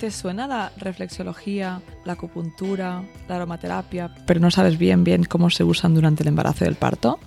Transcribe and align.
¿Te 0.00 0.10
suena 0.10 0.46
la 0.46 0.72
reflexología, 0.78 1.82
la 2.06 2.14
acupuntura, 2.14 3.02
la 3.28 3.36
aromaterapia, 3.36 4.10
pero 4.24 4.40
no 4.40 4.50
sabes 4.50 4.78
bien 4.78 5.04
bien 5.04 5.24
cómo 5.24 5.50
se 5.50 5.62
usan 5.62 5.94
durante 5.94 6.22
el 6.22 6.28
embarazo 6.28 6.64
y 6.64 6.68
el 6.68 6.74
parto? 6.76 7.18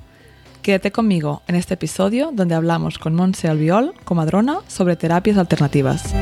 Quédate 0.63 0.91
conmigo 0.91 1.43
en 1.47 1.53
este 1.53 1.75
episodio 1.75 2.31
donde 2.33 2.55
hablamos 2.55 2.97
con 2.97 3.13
Monse 3.13 3.47
Albiol, 3.47 3.93
comadrona, 4.05 4.61
sobre 4.65 4.95
terapias 4.95 5.37
alternativas. 5.37 6.15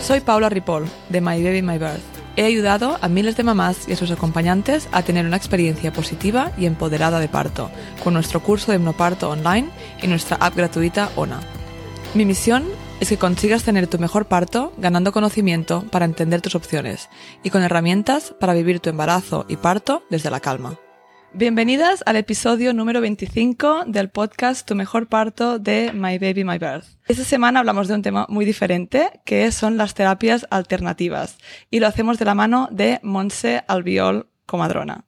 Soy 0.00 0.20
Paula 0.20 0.48
Ripoll, 0.48 0.84
de 1.08 1.20
My 1.20 1.42
Baby 1.42 1.62
My 1.62 1.78
Birth 1.78 2.13
He 2.36 2.42
ayudado 2.42 2.98
a 3.00 3.08
miles 3.08 3.36
de 3.36 3.44
mamás 3.44 3.88
y 3.88 3.92
a 3.92 3.96
sus 3.96 4.10
acompañantes 4.10 4.88
a 4.90 5.02
tener 5.02 5.24
una 5.24 5.36
experiencia 5.36 5.92
positiva 5.92 6.50
y 6.58 6.66
empoderada 6.66 7.20
de 7.20 7.28
parto 7.28 7.70
con 8.02 8.14
nuestro 8.14 8.42
curso 8.42 8.72
de 8.72 8.78
hipnoparto 8.78 9.30
online 9.30 9.68
y 10.02 10.08
nuestra 10.08 10.36
app 10.38 10.56
gratuita 10.56 11.10
ONA. 11.14 11.40
Mi 12.14 12.24
misión 12.24 12.64
es 12.98 13.08
que 13.08 13.18
consigas 13.18 13.62
tener 13.62 13.86
tu 13.86 13.98
mejor 13.98 14.26
parto 14.26 14.72
ganando 14.78 15.12
conocimiento 15.12 15.84
para 15.90 16.04
entender 16.04 16.40
tus 16.40 16.56
opciones 16.56 17.08
y 17.44 17.50
con 17.50 17.62
herramientas 17.62 18.34
para 18.40 18.54
vivir 18.54 18.80
tu 18.80 18.90
embarazo 18.90 19.46
y 19.48 19.56
parto 19.56 20.02
desde 20.10 20.30
la 20.30 20.40
calma. 20.40 20.78
Bienvenidas 21.36 22.04
al 22.06 22.14
episodio 22.14 22.72
número 22.72 23.00
25 23.00 23.86
del 23.86 24.08
podcast 24.08 24.64
Tu 24.68 24.76
mejor 24.76 25.08
parto 25.08 25.58
de 25.58 25.90
My 25.92 26.16
Baby 26.16 26.44
My 26.44 26.58
Birth. 26.58 26.86
Esta 27.08 27.24
semana 27.24 27.58
hablamos 27.58 27.88
de 27.88 27.94
un 27.94 28.02
tema 28.02 28.24
muy 28.28 28.44
diferente, 28.44 29.20
que 29.24 29.50
son 29.50 29.76
las 29.76 29.94
terapias 29.94 30.46
alternativas, 30.50 31.38
y 31.72 31.80
lo 31.80 31.88
hacemos 31.88 32.20
de 32.20 32.24
la 32.24 32.36
mano 32.36 32.68
de 32.70 33.00
Monse 33.02 33.64
Albiol 33.66 34.28
Comadrona. 34.46 35.06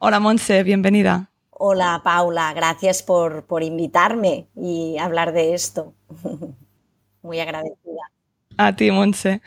Hola 0.00 0.18
Monse, 0.18 0.64
bienvenida. 0.64 1.30
Hola 1.50 2.00
Paula, 2.02 2.52
gracias 2.54 3.04
por, 3.04 3.46
por 3.46 3.62
invitarme 3.62 4.48
y 4.56 4.98
hablar 4.98 5.32
de 5.32 5.54
esto. 5.54 5.94
muy 7.22 7.38
agradecida. 7.38 8.02
A 8.60 8.74
ti, 8.74 8.90
Monse. 8.90 9.40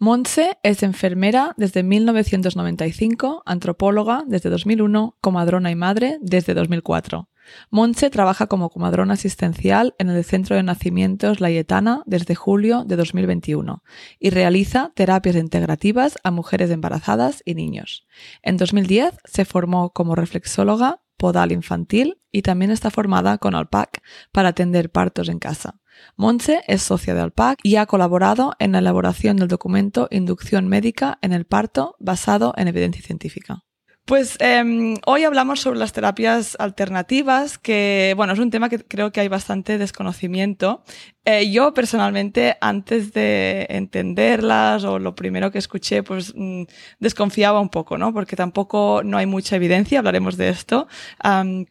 Monse 0.00 0.58
es 0.64 0.82
enfermera 0.82 1.54
desde 1.56 1.84
1995, 1.84 3.44
antropóloga 3.46 4.24
desde 4.26 4.50
2001, 4.50 5.16
comadrona 5.20 5.70
y 5.70 5.76
madre 5.76 6.18
desde 6.20 6.52
2004. 6.52 7.28
Monse 7.70 8.10
trabaja 8.10 8.48
como 8.48 8.70
comadrona 8.70 9.14
asistencial 9.14 9.94
en 10.00 10.10
el 10.10 10.24
Centro 10.24 10.56
de 10.56 10.64
Nacimientos 10.64 11.40
Layetana 11.40 12.02
desde 12.06 12.34
julio 12.34 12.82
de 12.84 12.96
2021 12.96 13.84
y 14.18 14.30
realiza 14.30 14.90
terapias 14.96 15.36
integrativas 15.36 16.18
a 16.24 16.32
mujeres 16.32 16.72
embarazadas 16.72 17.42
y 17.44 17.54
niños. 17.54 18.04
En 18.42 18.56
2010 18.56 19.14
se 19.24 19.44
formó 19.44 19.90
como 19.90 20.16
reflexóloga 20.16 21.02
podal 21.16 21.52
infantil 21.52 22.20
y 22.32 22.42
también 22.42 22.72
está 22.72 22.90
formada 22.90 23.38
con 23.38 23.54
Alpac 23.54 24.02
para 24.32 24.48
atender 24.48 24.90
partos 24.90 25.28
en 25.28 25.38
casa. 25.38 25.80
Monse 26.16 26.62
es 26.66 26.82
socia 26.82 27.14
de 27.14 27.20
Alpac 27.20 27.58
y 27.62 27.76
ha 27.76 27.86
colaborado 27.86 28.54
en 28.58 28.72
la 28.72 28.78
elaboración 28.78 29.36
del 29.36 29.48
documento 29.48 30.08
Inducción 30.10 30.68
médica 30.68 31.18
en 31.22 31.32
el 31.32 31.44
parto 31.44 31.96
basado 31.98 32.54
en 32.56 32.68
evidencia 32.68 33.02
científica. 33.02 33.66
Pues 34.06 34.36
em, 34.38 34.98
hoy 35.04 35.24
hablamos 35.24 35.58
sobre 35.58 35.80
las 35.80 35.92
terapias 35.92 36.56
alternativas, 36.60 37.58
que 37.58 38.14
bueno, 38.16 38.34
es 38.34 38.38
un 38.38 38.52
tema 38.52 38.68
que 38.68 38.78
creo 38.78 39.10
que 39.10 39.18
hay 39.18 39.26
bastante 39.26 39.78
desconocimiento. 39.78 40.84
Eh, 41.24 41.50
yo 41.50 41.74
personalmente, 41.74 42.56
antes 42.60 43.12
de 43.12 43.66
entenderlas 43.68 44.84
o 44.84 45.00
lo 45.00 45.16
primero 45.16 45.50
que 45.50 45.58
escuché, 45.58 46.04
pues 46.04 46.32
mm, 46.36 46.62
desconfiaba 47.00 47.58
un 47.58 47.68
poco, 47.68 47.98
¿no? 47.98 48.12
Porque 48.14 48.36
tampoco 48.36 49.02
no 49.04 49.18
hay 49.18 49.26
mucha 49.26 49.56
evidencia, 49.56 49.98
hablaremos 49.98 50.36
de 50.36 50.50
esto 50.50 50.86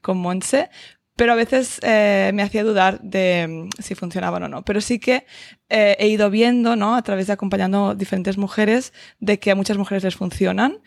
con 0.02 0.18
Monse, 0.18 0.70
pero 1.16 1.32
a 1.32 1.36
veces 1.36 1.80
eh, 1.82 2.32
me 2.34 2.44
hacía 2.44 2.64
dudar 2.64 3.00
de 3.02 3.48
mm, 3.48 3.82
si 3.82 3.96
funcionaban 3.96 4.44
o 4.44 4.48
no. 4.50 4.64
Pero 4.64 4.82
sí 4.82 5.00
que 5.00 5.26
eh, 5.70 5.96
he 6.00 6.08
ido 6.08 6.30
viendo, 6.30 6.76
¿no? 6.76 6.96
A 6.96 7.02
través 7.02 7.28
de 7.28 7.34
acompañando 7.34 7.96
diferentes 7.96 8.38
mujeres, 8.38 8.94
de 9.20 9.40
que 9.40 9.52
a 9.52 9.56
muchas 9.56 9.78
mujeres 9.78 10.04
les 10.04 10.16
funcionan, 10.16 10.82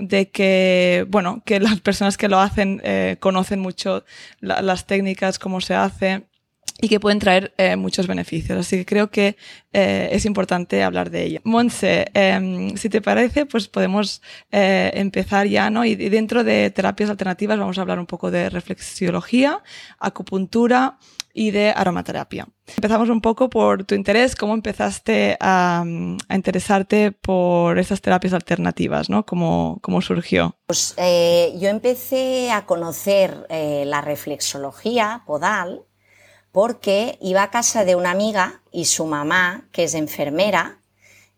de 0.00 0.30
que, 0.30 1.06
bueno, 1.08 1.42
que 1.44 1.60
las 1.60 1.80
personas 1.80 2.16
que 2.16 2.28
lo 2.28 2.40
hacen 2.40 2.80
eh, 2.84 3.16
conocen 3.20 3.60
mucho 3.60 4.04
las 4.40 4.86
técnicas, 4.86 5.38
cómo 5.38 5.60
se 5.60 5.74
hace 5.74 6.24
y 6.80 6.88
que 6.88 7.00
pueden 7.00 7.18
traer 7.18 7.54
eh, 7.56 7.76
muchos 7.76 8.06
beneficios. 8.06 8.58
Así 8.58 8.76
que 8.76 8.86
creo 8.86 9.10
que 9.10 9.36
eh, 9.72 10.08
es 10.12 10.26
importante 10.26 10.82
hablar 10.82 11.10
de 11.10 11.24
ella. 11.24 11.40
Monse, 11.44 12.06
em, 12.12 12.76
si 12.76 12.88
te 12.88 13.00
parece, 13.00 13.46
pues 13.46 13.68
podemos 13.68 14.22
eh, 14.50 14.90
empezar 14.94 15.46
ya, 15.46 15.70
¿no? 15.70 15.84
Y, 15.84 15.94
dentro 15.94 16.44
de 16.44 16.70
terapias 16.70 17.10
alternativas 17.10 17.58
vamos 17.58 17.78
a 17.78 17.80
hablar 17.80 17.98
un 17.98 18.06
poco 18.06 18.30
de 18.30 18.50
reflexiología, 18.50 19.62
acupuntura 19.98 20.98
y 21.32 21.50
de 21.50 21.70
aromaterapia. 21.70 22.46
Empezamos 22.66 23.08
un 23.10 23.20
poco 23.20 23.48
por 23.50 23.84
tu 23.84 23.94
interés, 23.94 24.34
cómo 24.36 24.54
empezaste 24.54 25.36
a, 25.40 25.84
interesarte 26.30 27.12
por 27.12 27.78
esas 27.78 28.00
terapias 28.00 28.32
alternativas, 28.32 29.10
¿no? 29.10 29.24
¿Cómo, 29.24 29.78
cómo 29.82 30.00
surgió? 30.00 30.56
Pues 30.66 30.94
yo 30.96 31.68
empecé 31.68 32.50
a 32.50 32.64
conocer 32.64 33.46
la 33.50 34.00
reflexología 34.00 35.22
podal 35.26 35.84
porque 36.56 37.18
iba 37.20 37.42
a 37.42 37.50
casa 37.50 37.84
de 37.84 37.96
una 37.96 38.10
amiga 38.10 38.62
y 38.72 38.86
su 38.86 39.04
mamá, 39.04 39.68
que 39.72 39.84
es 39.84 39.92
enfermera, 39.92 40.80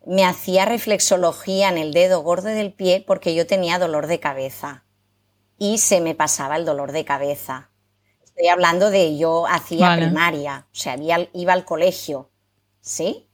me 0.06 0.24
hacía 0.24 0.64
reflexología 0.64 1.70
en 1.70 1.76
el 1.76 1.92
dedo 1.92 2.22
gordo 2.22 2.50
del 2.50 2.72
pie 2.72 3.02
porque 3.04 3.34
yo 3.34 3.44
tenía 3.44 3.80
dolor 3.80 4.06
de 4.06 4.20
cabeza 4.20 4.84
y 5.58 5.78
se 5.78 6.00
me 6.00 6.14
pasaba 6.14 6.54
el 6.54 6.64
dolor 6.64 6.92
de 6.92 7.04
cabeza. 7.04 7.72
Estoy 8.22 8.46
hablando 8.46 8.92
de 8.92 9.18
yo 9.18 9.48
hacía 9.48 9.96
primaria, 9.96 10.68
o 10.72 10.76
sea, 10.76 10.96
iba 11.32 11.52
al 11.52 11.64
colegio, 11.64 12.30
¿sí? 12.80 13.28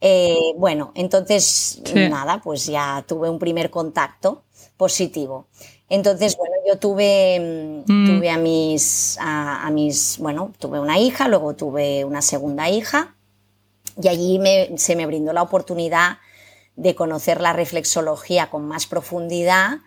Eh, 0.00 0.52
bueno, 0.56 0.92
entonces 0.94 1.82
nada, 1.94 2.40
pues 2.40 2.66
ya 2.66 3.04
tuve 3.08 3.28
un 3.28 3.40
primer 3.40 3.70
contacto 3.70 4.44
positivo. 4.76 5.48
Entonces, 5.90 6.36
bueno, 6.36 6.54
yo 6.66 6.78
tuve, 6.78 7.84
mm, 7.86 7.92
mm. 7.92 8.06
tuve 8.06 8.30
a 8.30 8.36
mis, 8.36 9.16
a, 9.20 9.70
mis, 9.70 10.18
bueno, 10.18 10.52
tuve 10.58 10.80
una 10.80 10.98
hija, 10.98 11.28
luego 11.28 11.54
tuve 11.54 12.04
una 12.04 12.20
segunda 12.20 12.68
hija 12.68 13.14
y 14.00 14.08
allí 14.08 14.40
se 14.76 14.96
me 14.96 15.06
brindó 15.06 15.32
la 15.32 15.42
oportunidad 15.42 16.18
de 16.76 16.94
conocer 16.94 17.40
la 17.40 17.52
reflexología 17.52 18.50
con 18.50 18.68
más 18.68 18.86
profundidad 18.86 19.78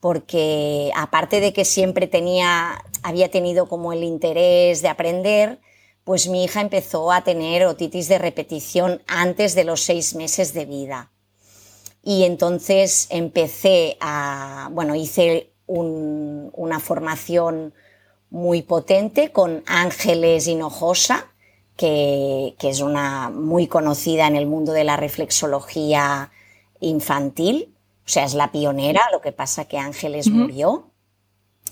porque 0.00 0.92
aparte 0.94 1.40
de 1.40 1.52
que 1.52 1.64
siempre 1.64 2.06
tenía, 2.06 2.84
había 3.02 3.30
tenido 3.30 3.68
como 3.68 3.92
el 3.92 4.04
interés 4.04 4.80
de 4.80 4.88
aprender, 4.88 5.58
pues 6.04 6.28
mi 6.28 6.44
hija 6.44 6.60
empezó 6.60 7.10
a 7.10 7.22
tener 7.22 7.66
otitis 7.66 8.08
de 8.08 8.18
repetición 8.18 9.02
antes 9.08 9.56
de 9.56 9.64
los 9.64 9.82
seis 9.82 10.14
meses 10.14 10.54
de 10.54 10.66
vida 10.66 11.10
y 12.02 12.24
entonces 12.24 13.06
empecé 13.10 13.96
a, 14.00 14.68
bueno, 14.72 14.94
hice 14.94 15.52
una 15.66 16.80
formación 16.80 17.74
muy 18.30 18.62
potente 18.62 19.32
con 19.32 19.62
Ángeles 19.66 20.46
Hinojosa, 20.46 21.26
que, 21.76 22.56
que, 22.58 22.70
es 22.70 22.80
una 22.80 23.30
muy 23.30 23.66
conocida 23.66 24.26
en 24.26 24.36
el 24.36 24.46
mundo 24.46 24.72
de 24.72 24.84
la 24.84 24.96
reflexología 24.96 26.32
infantil, 26.80 27.74
o 28.04 28.08
sea, 28.08 28.24
es 28.24 28.34
la 28.34 28.50
pionera, 28.50 29.02
lo 29.12 29.20
que 29.20 29.32
pasa 29.32 29.66
que 29.66 29.76
Ángeles 29.76 30.28
murió. 30.28 30.90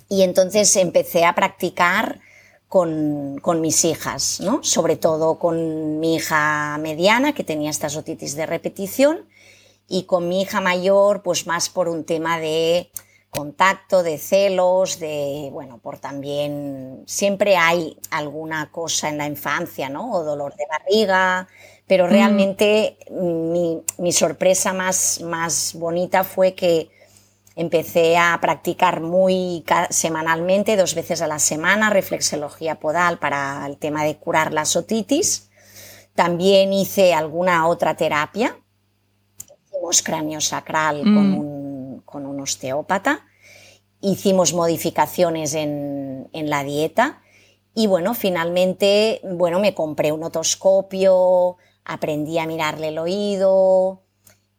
Y 0.08 0.20
entonces 0.20 0.76
empecé 0.76 1.24
a 1.24 1.34
practicar 1.34 2.20
con, 2.68 3.38
con, 3.40 3.60
mis 3.62 3.84
hijas, 3.86 4.40
¿no? 4.40 4.62
sobre 4.62 4.96
todo 4.96 5.38
con 5.38 5.98
mi 5.98 6.16
hija 6.16 6.76
mediana, 6.78 7.32
que 7.32 7.42
tenía 7.42 7.70
estas 7.70 7.96
otitis 7.96 8.36
de 8.36 8.44
repetición, 8.44 9.26
y 9.88 10.04
con 10.04 10.28
mi 10.28 10.42
hija 10.42 10.60
mayor, 10.60 11.22
pues 11.22 11.46
más 11.46 11.68
por 11.68 11.88
un 11.88 12.04
tema 12.04 12.38
de 12.38 12.90
contacto, 13.30 14.02
de 14.02 14.18
celos, 14.18 14.98
de, 14.98 15.50
bueno, 15.52 15.78
por 15.78 15.98
también, 15.98 17.02
siempre 17.06 17.56
hay 17.56 17.98
alguna 18.10 18.70
cosa 18.72 19.08
en 19.08 19.18
la 19.18 19.26
infancia, 19.26 19.88
¿no? 19.88 20.10
O 20.12 20.24
dolor 20.24 20.56
de 20.56 20.64
barriga, 20.66 21.46
pero 21.86 22.06
mm. 22.06 22.10
realmente 22.10 22.96
mi, 23.10 23.82
mi, 23.98 24.12
sorpresa 24.12 24.72
más, 24.72 25.20
más 25.20 25.74
bonita 25.74 26.24
fue 26.24 26.54
que 26.54 26.90
empecé 27.56 28.16
a 28.16 28.38
practicar 28.40 29.00
muy 29.00 29.64
semanalmente, 29.90 30.76
dos 30.76 30.94
veces 30.94 31.22
a 31.22 31.26
la 31.26 31.38
semana, 31.38 31.90
reflexología 31.90 32.76
podal 32.76 33.18
para 33.18 33.66
el 33.66 33.76
tema 33.76 34.04
de 34.04 34.16
curar 34.16 34.52
la 34.52 34.64
otitis. 34.76 35.50
También 36.14 36.72
hice 36.72 37.12
alguna 37.14 37.66
otra 37.66 37.96
terapia, 37.96 38.56
hicimos 39.86 40.02
cráneo 40.02 40.40
sacral 40.40 41.02
con, 41.02 41.30
mm. 41.30 41.38
un, 41.38 42.02
con, 42.04 42.26
un, 42.26 42.40
osteópata, 42.40 43.24
hicimos 44.00 44.52
modificaciones 44.52 45.54
en, 45.54 46.28
en, 46.32 46.50
la 46.50 46.64
dieta 46.64 47.22
y 47.74 47.86
bueno, 47.86 48.14
finalmente, 48.14 49.20
bueno, 49.22 49.60
me 49.60 49.74
compré 49.74 50.10
un 50.10 50.24
otoscopio, 50.24 51.56
aprendí 51.84 52.38
a 52.38 52.46
mirarle 52.46 52.88
el 52.88 52.98
oído 52.98 54.02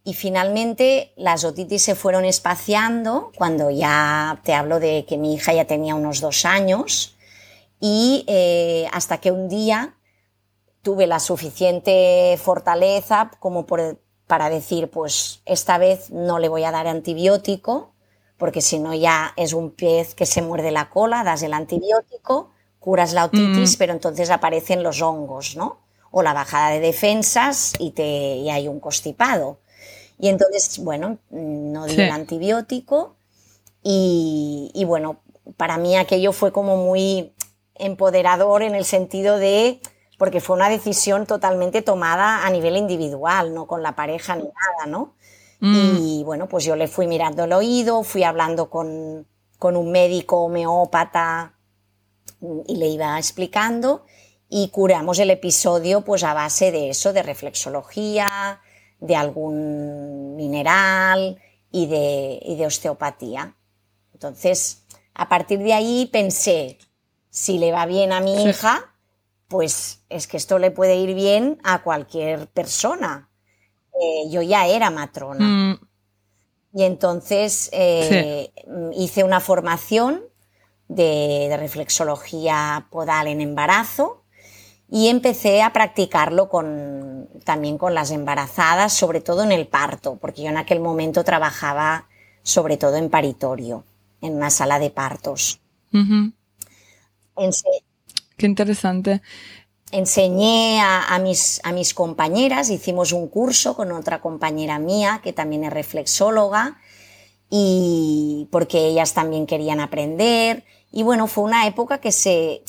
y 0.06 0.14
finalmente 0.14 1.12
las 1.18 1.44
otitis 1.44 1.84
se 1.84 1.96
fueron 1.96 2.24
espaciando 2.24 3.32
cuando 3.36 3.70
ya 3.70 4.40
te 4.44 4.54
hablo 4.54 4.80
de 4.80 5.06
que 5.06 5.18
mi 5.18 5.34
hija 5.34 5.54
ya 5.54 5.66
tenía 5.66 5.96
unos 5.96 6.22
dos 6.22 6.46
años 6.46 7.18
y 7.82 8.24
eh, 8.28 8.88
hasta 8.94 9.18
que 9.18 9.32
un 9.32 9.50
día 9.50 9.98
tuve 10.82 11.06
la 11.06 11.20
suficiente 11.20 12.40
fortaleza 12.42 13.32
como 13.42 13.66
para 14.28 14.50
decir, 14.50 14.90
pues 14.90 15.42
esta 15.46 15.78
vez 15.78 16.12
no 16.12 16.38
le 16.38 16.50
voy 16.50 16.66
a 16.66 16.72
dar 16.72 16.88
antibiótico, 16.88 17.94
porque 18.38 18.62
si 18.62 18.78
no 18.78 18.94
ya 18.94 19.34
es 19.38 19.54
un 19.54 19.72
pez 19.72 20.14
que 20.14 20.26
se 20.26 20.42
muerde 20.42 20.72
la 20.72 20.90
cola, 20.90 21.24
das 21.24 21.42
el 21.42 21.54
antibiótico, 21.54 22.52
curas 22.80 23.14
la 23.14 23.26
otitis, 23.26 23.76
mm. 23.76 23.80
pero 23.80 23.94
entonces 23.94 24.30
aparecen 24.30 24.84
los 24.84 25.02
hongos, 25.02 25.56
¿no? 25.56 25.80
O 26.12 26.22
la 26.22 26.34
bajada 26.34 26.70
de 26.70 26.80
defensas 26.80 27.74
y, 27.80 27.92
te, 27.92 28.36
y 28.36 28.50
hay 28.50 28.68
un 28.68 28.80
constipado. 28.80 29.60
Y 30.20 30.30
entonces, 30.30 30.80
bueno, 30.80 31.18
no 31.30 31.86
di 31.86 32.02
el 32.02 32.12
antibiótico 32.12 33.16
y, 33.84 34.72
y, 34.74 34.84
bueno, 34.86 35.20
para 35.58 35.78
mí 35.78 35.96
aquello 35.96 36.32
fue 36.32 36.52
como 36.52 36.78
muy 36.78 37.34
empoderador 37.76 38.64
en 38.64 38.76
el 38.76 38.86
sentido 38.86 39.38
de, 39.38 39.80
porque 40.18 40.42
fue 40.42 40.56
una 40.56 40.70
decisión 40.70 41.26
totalmente 41.26 41.82
tomada 41.82 42.46
a 42.46 42.50
nivel 42.50 42.76
individual, 42.76 43.54
no 43.54 43.68
con 43.68 43.84
la 43.84 43.96
pareja 43.96 44.36
ni 44.36 44.44
nada, 44.44 44.88
¿no? 44.88 45.16
Mm. 45.60 45.98
Y 46.00 46.24
bueno, 46.24 46.48
pues 46.48 46.66
yo 46.66 46.76
le 46.76 46.88
fui 46.88 47.08
mirando 47.08 47.44
el 47.44 47.54
oído, 47.54 48.04
fui 48.04 48.24
hablando 48.24 48.70
con, 48.70 49.28
un 49.60 49.92
médico 49.92 50.44
homeópata 50.44 51.54
y 52.68 52.76
le 52.76 52.88
iba 52.88 53.18
explicando 53.18 54.06
y 54.50 54.70
curamos 54.70 55.20
el 55.20 55.32
episodio 55.32 56.02
pues 56.02 56.24
a 56.24 56.34
base 56.34 56.72
de 56.72 56.90
eso, 56.90 57.12
de 57.12 57.24
reflexología, 57.24 58.62
de 59.00 59.16
algún 59.16 60.36
mineral 60.36 61.42
y 61.72 61.88
de, 61.88 62.40
y 62.44 62.56
de 62.56 62.66
osteopatía. 62.66 63.56
Entonces, 64.14 64.84
a 65.14 65.28
partir 65.30 65.60
de 65.60 65.74
ahí 65.74 66.10
pensé, 66.12 66.78
si 67.30 67.58
le 67.58 67.72
va 67.72 67.86
bien 67.86 68.12
a 68.12 68.20
mi 68.20 68.46
hija, 68.46 68.94
pues 69.48 70.04
es 70.10 70.28
que 70.28 70.38
esto 70.38 70.60
le 70.60 70.72
puede 70.72 70.98
ir 70.98 71.16
bien 71.16 71.60
a 71.64 71.84
cualquier 71.84 72.48
persona. 72.48 73.30
Eh, 74.00 74.30
yo 74.30 74.42
ya 74.42 74.68
era 74.68 74.90
matrona. 74.90 75.46
Mm. 75.46 75.80
Y 76.74 76.84
entonces 76.84 77.70
eh, 77.72 78.52
hice 78.96 79.24
una 79.24 79.40
formación 79.40 80.22
de, 80.88 81.56
reflexología 81.60 82.88
podal 82.92 83.28
en 83.28 83.42
embarazo 83.42 84.24
y 84.90 85.08
empecé 85.08 85.62
a 85.62 85.74
practicarlo 85.74 86.50
con, 86.50 87.30
también 87.44 87.78
con 87.78 87.94
las 87.94 88.12
embarazadas, 88.12 88.94
sobre 88.94 89.22
todo 89.22 89.44
en 89.44 89.52
el 89.52 89.68
parto, 89.68 90.18
porque 90.18 90.44
yo 90.44 90.50
en 90.50 90.58
aquel 90.58 90.80
momento 90.80 91.24
trabajaba 91.24 92.08
sobre 92.44 92.78
todo 92.78 92.96
en 92.96 93.10
paritorio, 93.10 93.84
en 94.22 94.36
una 94.36 94.50
sala 94.50 94.80
de 94.80 94.90
partos. 94.90 95.60
Qué 98.38 98.46
interesante. 98.46 99.22
Enseñé 99.92 100.80
a, 100.82 101.18
mis, 101.20 101.60
a 101.64 101.72
mis 101.72 101.94
compañeras, 101.94 102.70
hicimos 102.70 103.14
un 103.14 103.30
curso 103.30 103.76
con 103.76 103.92
otra 103.92 104.22
compañera 104.22 104.80
mía 104.80 105.22
que 105.24 105.34
también 105.34 105.64
es 105.64 105.72
reflexóloga 105.74 106.78
y 107.50 108.48
porque 108.52 108.86
ellas 108.88 109.14
también 109.14 109.48
querían 109.48 109.80
aprender. 109.80 110.66
Y 110.92 111.04
bueno, 111.04 111.28
fue 111.28 111.46
una 111.46 111.66
época 111.68 112.00
que 112.00 112.12
se, 112.12 112.64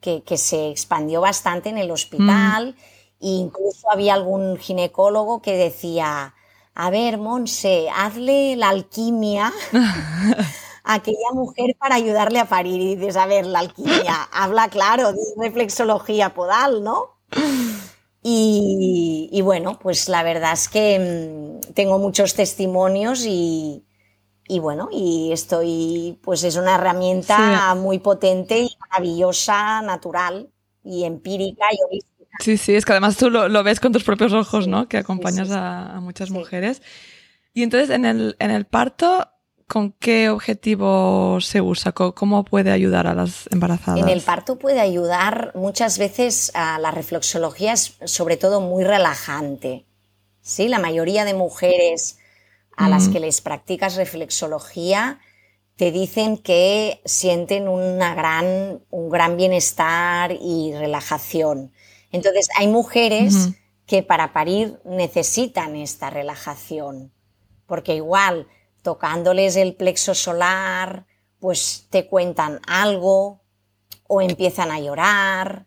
que, 0.00 0.36
se 0.36 0.70
expandió 0.70 1.20
bastante 1.20 1.68
en 1.68 1.78
el 1.78 1.90
hospital. 1.90 2.74
E 3.20 3.28
incluso 3.28 3.90
había 3.90 4.14
algún 4.14 4.56
ginecólogo 4.56 5.42
que 5.42 5.56
decía, 5.56 6.34
a 6.74 6.90
ver, 6.90 7.18
Monse, 7.18 7.88
hazle 7.94 8.56
la 8.56 8.70
alquimia 8.70 9.52
aquella 10.86 11.32
mujer 11.34 11.76
para 11.78 11.96
ayudarle 11.96 12.38
a 12.38 12.46
parir. 12.46 12.80
Y 12.80 12.96
dices, 12.96 13.16
a 13.16 13.26
ver, 13.26 13.44
la 13.44 13.58
alquimia, 13.58 14.22
habla 14.32 14.68
claro 14.68 15.12
de 15.12 15.20
reflexología 15.38 16.32
podal, 16.32 16.82
¿no? 16.82 17.16
Y, 18.28 19.40
bueno, 19.42 19.78
pues 19.80 20.08
la 20.08 20.22
verdad 20.24 20.52
es 20.52 20.68
que 20.68 21.60
mm, 21.60 21.74
tengo 21.74 21.98
muchos 21.98 22.34
testimonios 22.34 23.24
y, 23.24 23.84
bueno, 24.60 24.88
y 24.90 25.30
estoy, 25.32 26.18
pues 26.22 26.42
es 26.42 26.56
una 26.56 26.74
herramienta 26.74 27.74
muy 27.76 27.98
potente 27.98 28.58
y 28.58 28.76
maravillosa, 28.80 29.82
natural 29.82 30.50
y 30.82 31.04
empírica 31.04 31.66
y 31.72 31.78
holística. 31.84 32.36
Sí, 32.40 32.56
sí, 32.56 32.74
es 32.74 32.84
que 32.84 32.92
además 32.92 33.16
tú 33.16 33.30
lo, 33.30 33.62
ves 33.62 33.80
con 33.80 33.92
tus 33.92 34.04
propios 34.04 34.32
ojos, 34.32 34.66
¿no? 34.66 34.88
Que 34.88 34.98
acompañas 34.98 35.50
a, 35.50 35.96
a, 35.96 36.00
muchas 36.00 36.30
mujeres. 36.30 36.82
Y 37.54 37.62
entonces 37.62 37.90
en 37.90 38.04
el, 38.04 38.36
en 38.40 38.50
el 38.50 38.66
parto, 38.66 39.28
¿Con 39.68 39.92
qué 39.92 40.30
objetivo 40.30 41.38
se 41.40 41.60
usa? 41.60 41.92
¿Cómo 41.92 42.44
puede 42.44 42.70
ayudar 42.70 43.08
a 43.08 43.14
las 43.14 43.48
embarazadas? 43.50 44.00
En 44.00 44.08
el 44.08 44.22
parto 44.22 44.58
puede 44.58 44.80
ayudar 44.80 45.50
muchas 45.56 45.98
veces 45.98 46.52
a 46.54 46.78
la 46.78 46.92
reflexología, 46.92 47.72
es 47.72 47.96
sobre 48.04 48.36
todo 48.36 48.60
muy 48.60 48.84
relajante. 48.84 49.84
¿sí? 50.40 50.68
La 50.68 50.78
mayoría 50.78 51.24
de 51.24 51.34
mujeres 51.34 52.18
a 52.76 52.88
las 52.88 53.08
que 53.08 53.20
les 53.20 53.40
practicas 53.40 53.96
reflexología 53.96 55.18
te 55.76 55.90
dicen 55.90 56.38
que 56.38 57.00
sienten 57.04 57.68
una 57.68 58.14
gran, 58.14 58.82
un 58.90 59.10
gran 59.10 59.36
bienestar 59.36 60.32
y 60.40 60.72
relajación. 60.74 61.72
Entonces, 62.12 62.48
hay 62.56 62.68
mujeres 62.68 63.50
que 63.86 64.02
para 64.02 64.32
parir 64.32 64.78
necesitan 64.84 65.74
esta 65.74 66.10
relajación, 66.10 67.12
porque 67.66 67.94
igual 67.94 68.46
tocándoles 68.86 69.56
el 69.56 69.74
plexo 69.74 70.14
solar, 70.14 71.06
pues 71.40 71.88
te 71.90 72.06
cuentan 72.06 72.60
algo 72.68 73.42
o 74.06 74.20
empiezan 74.20 74.70
a 74.70 74.78
llorar 74.78 75.66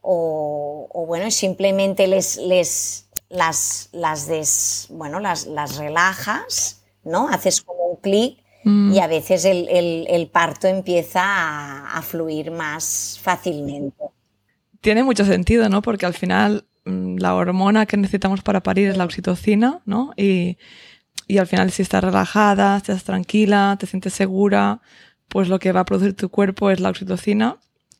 o, 0.00 1.04
bueno, 1.08 1.32
simplemente 1.32 2.06
les, 2.06 2.36
les 2.36 3.08
las, 3.28 3.88
las, 3.90 4.28
des, 4.28 4.86
bueno, 4.90 5.18
las, 5.18 5.46
las 5.46 5.78
relajas, 5.78 6.84
¿no? 7.02 7.28
Haces 7.28 7.60
como 7.60 7.86
un 7.86 7.96
clic 7.96 8.38
mm. 8.62 8.92
y 8.92 9.00
a 9.00 9.08
veces 9.08 9.44
el, 9.44 10.30
parto 10.32 10.68
empieza 10.68 11.22
a, 11.24 11.98
a, 11.98 12.02
fluir 12.02 12.52
más 12.52 13.18
fácilmente. 13.20 14.04
Tiene 14.80 15.02
mucho 15.02 15.24
sentido, 15.24 15.68
¿no? 15.68 15.82
Porque 15.82 16.06
al 16.06 16.14
final 16.14 16.68
mm, 16.84 17.16
la 17.16 17.34
hormona 17.34 17.86
que 17.86 17.96
necesitamos 17.96 18.42
para 18.42 18.62
parir 18.62 18.90
es 18.90 18.96
la 18.96 19.06
oxitocina, 19.06 19.82
¿no? 19.86 20.12
Y, 20.16 20.56
y 21.26 21.38
al 21.38 21.46
final 21.46 21.70
si 21.70 21.82
estás 21.82 22.02
relajada, 22.02 22.76
estás 22.76 23.04
tranquila, 23.04 23.76
te 23.78 23.86
sientes 23.86 24.12
segura, 24.12 24.80
pues 25.28 25.48
lo 25.48 25.58
que 25.58 25.72
va 25.72 25.80
a 25.80 25.84
producir 25.84 26.16
tu 26.16 26.28
cuerpo 26.28 26.70
es 26.70 26.80
la 26.80 26.90
oxitocina, 26.90 27.58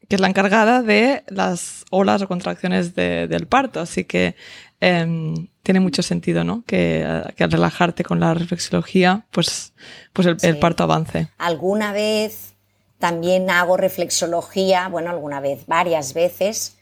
que 0.09 0.17
es 0.17 0.21
la 0.21 0.29
encargada 0.29 0.83
de 0.83 1.23
las 1.29 1.85
olas 1.91 2.23
o 2.23 2.29
contracciones 2.29 2.97
del 2.97 3.47
parto. 3.47 3.79
Así 3.79 4.05
que 4.05 4.35
em, 4.81 5.47
tiene 5.63 5.79
mucho 5.79 6.03
sentido, 6.03 6.43
¿no? 6.43 6.65
Que, 6.67 7.05
al 7.05 7.51
relajarte 7.53 8.03
con 8.03 8.19
la 8.19 8.35
reflexología, 8.35 9.27
pues, 9.31 9.75
pues 10.13 10.27
el, 10.27 10.37
el, 10.43 10.59
parto 10.59 10.83
avance. 10.83 11.29
Alguna 11.39 11.93
vez 11.93 12.55
también 12.99 13.49
hago 13.49 13.77
reflexología, 13.77 14.89
bueno, 14.89 15.11
alguna 15.11 15.39
vez, 15.39 15.67
varias 15.67 16.13
veces, 16.15 16.77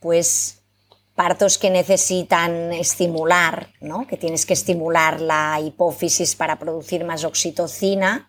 pues 0.00 0.57
partos 1.18 1.58
que 1.58 1.68
necesitan 1.68 2.72
estimular, 2.72 3.70
¿no? 3.80 4.06
que 4.06 4.16
tienes 4.16 4.46
que 4.46 4.52
estimular 4.52 5.20
la 5.20 5.58
hipófisis 5.58 6.36
para 6.36 6.60
producir 6.60 7.04
más 7.04 7.24
oxitocina, 7.24 8.28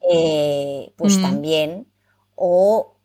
eh, 0.00 0.92
pues 0.96 1.18
mm. 1.18 1.22
también, 1.22 1.86
o 2.34 2.96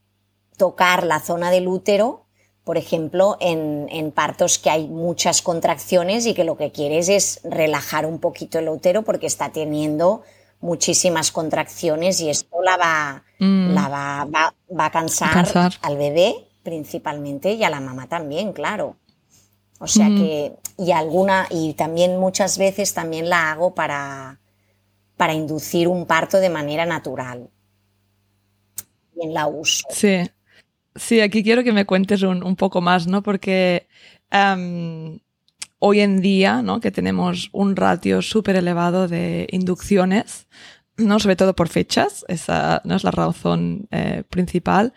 tocar 0.58 1.06
la 1.06 1.20
zona 1.20 1.52
del 1.52 1.68
útero, 1.68 2.26
por 2.64 2.80
ejemplo, 2.80 3.38
en, 3.40 4.12
partos 4.16 4.58
que 4.58 4.72
hay 4.72 4.88
muchas 4.88 5.44
contracciones 5.44 6.26
y 6.26 6.34
que 6.34 6.44
lo 6.44 6.58
que 6.58 6.72
quieres 6.72 7.08
es 7.08 7.40
relajar 7.44 8.08
un 8.08 8.18
poquito 8.18 8.58
el 8.58 8.68
útero 8.68 9.04
porque 9.04 9.28
está 9.28 9.52
teniendo 9.52 10.24
muchísimas 10.60 11.32
contracciones 11.32 12.20
y 12.20 12.32
esto 12.32 12.64
la 12.64 12.78
va, 12.78 13.24
mm. 13.38 13.76
la 13.76 13.88
va, 13.90 14.54
va, 14.76 14.86
a 14.86 14.92
cansar, 14.92 15.72
al 15.84 15.98
bebé 15.98 16.34
principalmente 16.64 17.54
y 17.54 17.64
a 17.64 17.70
la 17.70 17.80
mamá 17.80 18.08
también, 18.08 18.54
claro. 18.54 18.96
O 19.84 19.88
sea 19.88 20.08
que, 20.08 20.54
y 20.78 20.94
alguna, 20.94 21.46
y 21.50 21.74
también 21.74 22.18
muchas 22.18 22.58
veces 22.58 22.94
también 22.94 23.28
la 23.28 23.52
hago 23.52 23.76
para, 23.76 24.40
para 25.18 25.34
inducir 25.34 25.90
un 25.90 26.06
parto 26.06 26.40
de 26.40 26.50
manera 26.50 26.86
natural. 26.86 27.50
Y 29.14 29.26
en 29.26 29.34
la 29.34 29.48
uso. 29.48 29.84
Sí. 29.90 30.22
Sí, 30.96 31.20
aquí 31.20 31.44
quiero 31.44 31.66
que 31.66 31.74
me 31.74 31.86
cuentes 31.86 32.22
un, 32.22 32.56
poco 32.56 32.80
más, 32.80 33.08
¿no? 33.08 33.24
Porque 33.24 33.90
em, 34.32 35.20
hoy 35.80 36.00
en 36.00 36.22
día, 36.22 36.62
¿no? 36.62 36.80
Que 36.80 36.92
tenemos 36.92 37.50
un 37.52 37.76
ratio 37.76 38.22
súper 38.22 38.56
elevado 38.56 39.10
de 39.10 39.48
inducciones, 39.52 40.48
¿no? 40.96 41.20
Sobre 41.20 41.36
todo 41.36 41.58
por 41.58 41.68
fechas, 41.68 42.24
esa 42.30 42.82
no 42.86 42.96
es 42.96 43.04
la 43.04 43.12
razón 43.12 43.90
eh, 43.92 44.24
principal. 44.30 44.94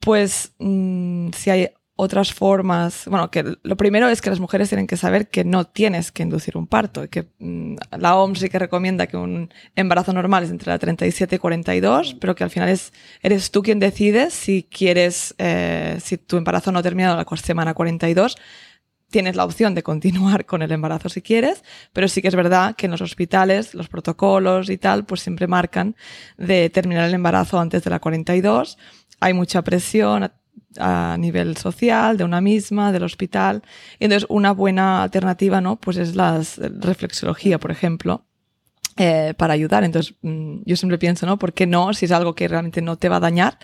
Pues 0.00 0.54
mm, 0.60 1.30
si 1.36 1.50
hay 1.50 1.68
otras 2.00 2.32
formas. 2.32 3.06
Bueno, 3.06 3.28
que 3.28 3.56
lo 3.60 3.76
primero 3.76 4.08
es 4.08 4.22
que 4.22 4.30
las 4.30 4.38
mujeres 4.38 4.68
tienen 4.68 4.86
que 4.86 4.96
saber 4.96 5.28
que 5.28 5.44
no 5.44 5.66
tienes 5.66 6.12
que 6.12 6.22
inducir 6.22 6.56
un 6.56 6.68
parto, 6.68 7.10
que 7.10 7.26
mm, 7.40 7.74
la 7.98 8.16
OMS 8.16 8.38
sí 8.38 8.48
que 8.48 8.60
recomienda 8.60 9.08
que 9.08 9.16
un 9.16 9.52
embarazo 9.74 10.12
normal 10.12 10.44
es 10.44 10.50
entre 10.50 10.70
la 10.70 10.78
37 10.78 11.34
y 11.34 11.38
42, 11.40 12.14
pero 12.20 12.36
que 12.36 12.44
al 12.44 12.50
final 12.50 12.68
es, 12.68 12.92
eres 13.20 13.50
tú 13.50 13.64
quien 13.64 13.80
decides 13.80 14.32
si 14.32 14.62
quieres, 14.62 15.34
eh, 15.38 15.98
si 16.00 16.18
tu 16.18 16.36
embarazo 16.36 16.70
no 16.70 16.78
ha 16.78 16.82
terminado 16.84 17.16
la 17.16 17.26
semana 17.36 17.74
42, 17.74 18.36
tienes 19.10 19.34
la 19.34 19.44
opción 19.44 19.74
de 19.74 19.82
continuar 19.82 20.46
con 20.46 20.62
el 20.62 20.70
embarazo 20.70 21.08
si 21.08 21.20
quieres, 21.20 21.64
pero 21.92 22.06
sí 22.06 22.22
que 22.22 22.28
es 22.28 22.36
verdad 22.36 22.76
que 22.76 22.86
en 22.86 22.92
los 22.92 23.00
hospitales, 23.00 23.74
los 23.74 23.88
protocolos 23.88 24.70
y 24.70 24.78
tal, 24.78 25.04
pues 25.04 25.20
siempre 25.22 25.48
marcan 25.48 25.96
de 26.36 26.70
terminar 26.70 27.08
el 27.08 27.14
embarazo 27.14 27.58
antes 27.58 27.82
de 27.82 27.90
la 27.90 27.98
42. 27.98 28.78
Hay 29.18 29.34
mucha 29.34 29.62
presión, 29.62 30.30
a 30.78 31.16
nivel 31.18 31.56
social, 31.56 32.16
de 32.16 32.24
una 32.24 32.40
misma, 32.40 32.92
del 32.92 33.04
hospital. 33.04 33.62
Y 33.98 34.04
entonces 34.04 34.26
una 34.30 34.52
buena 34.52 35.02
alternativa, 35.02 35.60
¿no? 35.60 35.76
Pues 35.76 35.96
es 35.96 36.14
la 36.14 36.42
reflexología, 36.58 37.58
por 37.58 37.70
ejemplo, 37.70 38.27
eh, 38.98 39.34
para 39.36 39.54
ayudar. 39.54 39.84
Entonces, 39.84 40.14
mm, 40.22 40.62
yo 40.64 40.76
siempre 40.76 40.98
pienso, 40.98 41.24
¿no? 41.26 41.38
¿Por 41.38 41.52
qué 41.52 41.66
no? 41.66 41.94
Si 41.94 42.06
es 42.06 42.12
algo 42.12 42.34
que 42.34 42.48
realmente 42.48 42.82
no 42.82 42.96
te 42.96 43.08
va 43.08 43.16
a 43.16 43.20
dañar, 43.20 43.58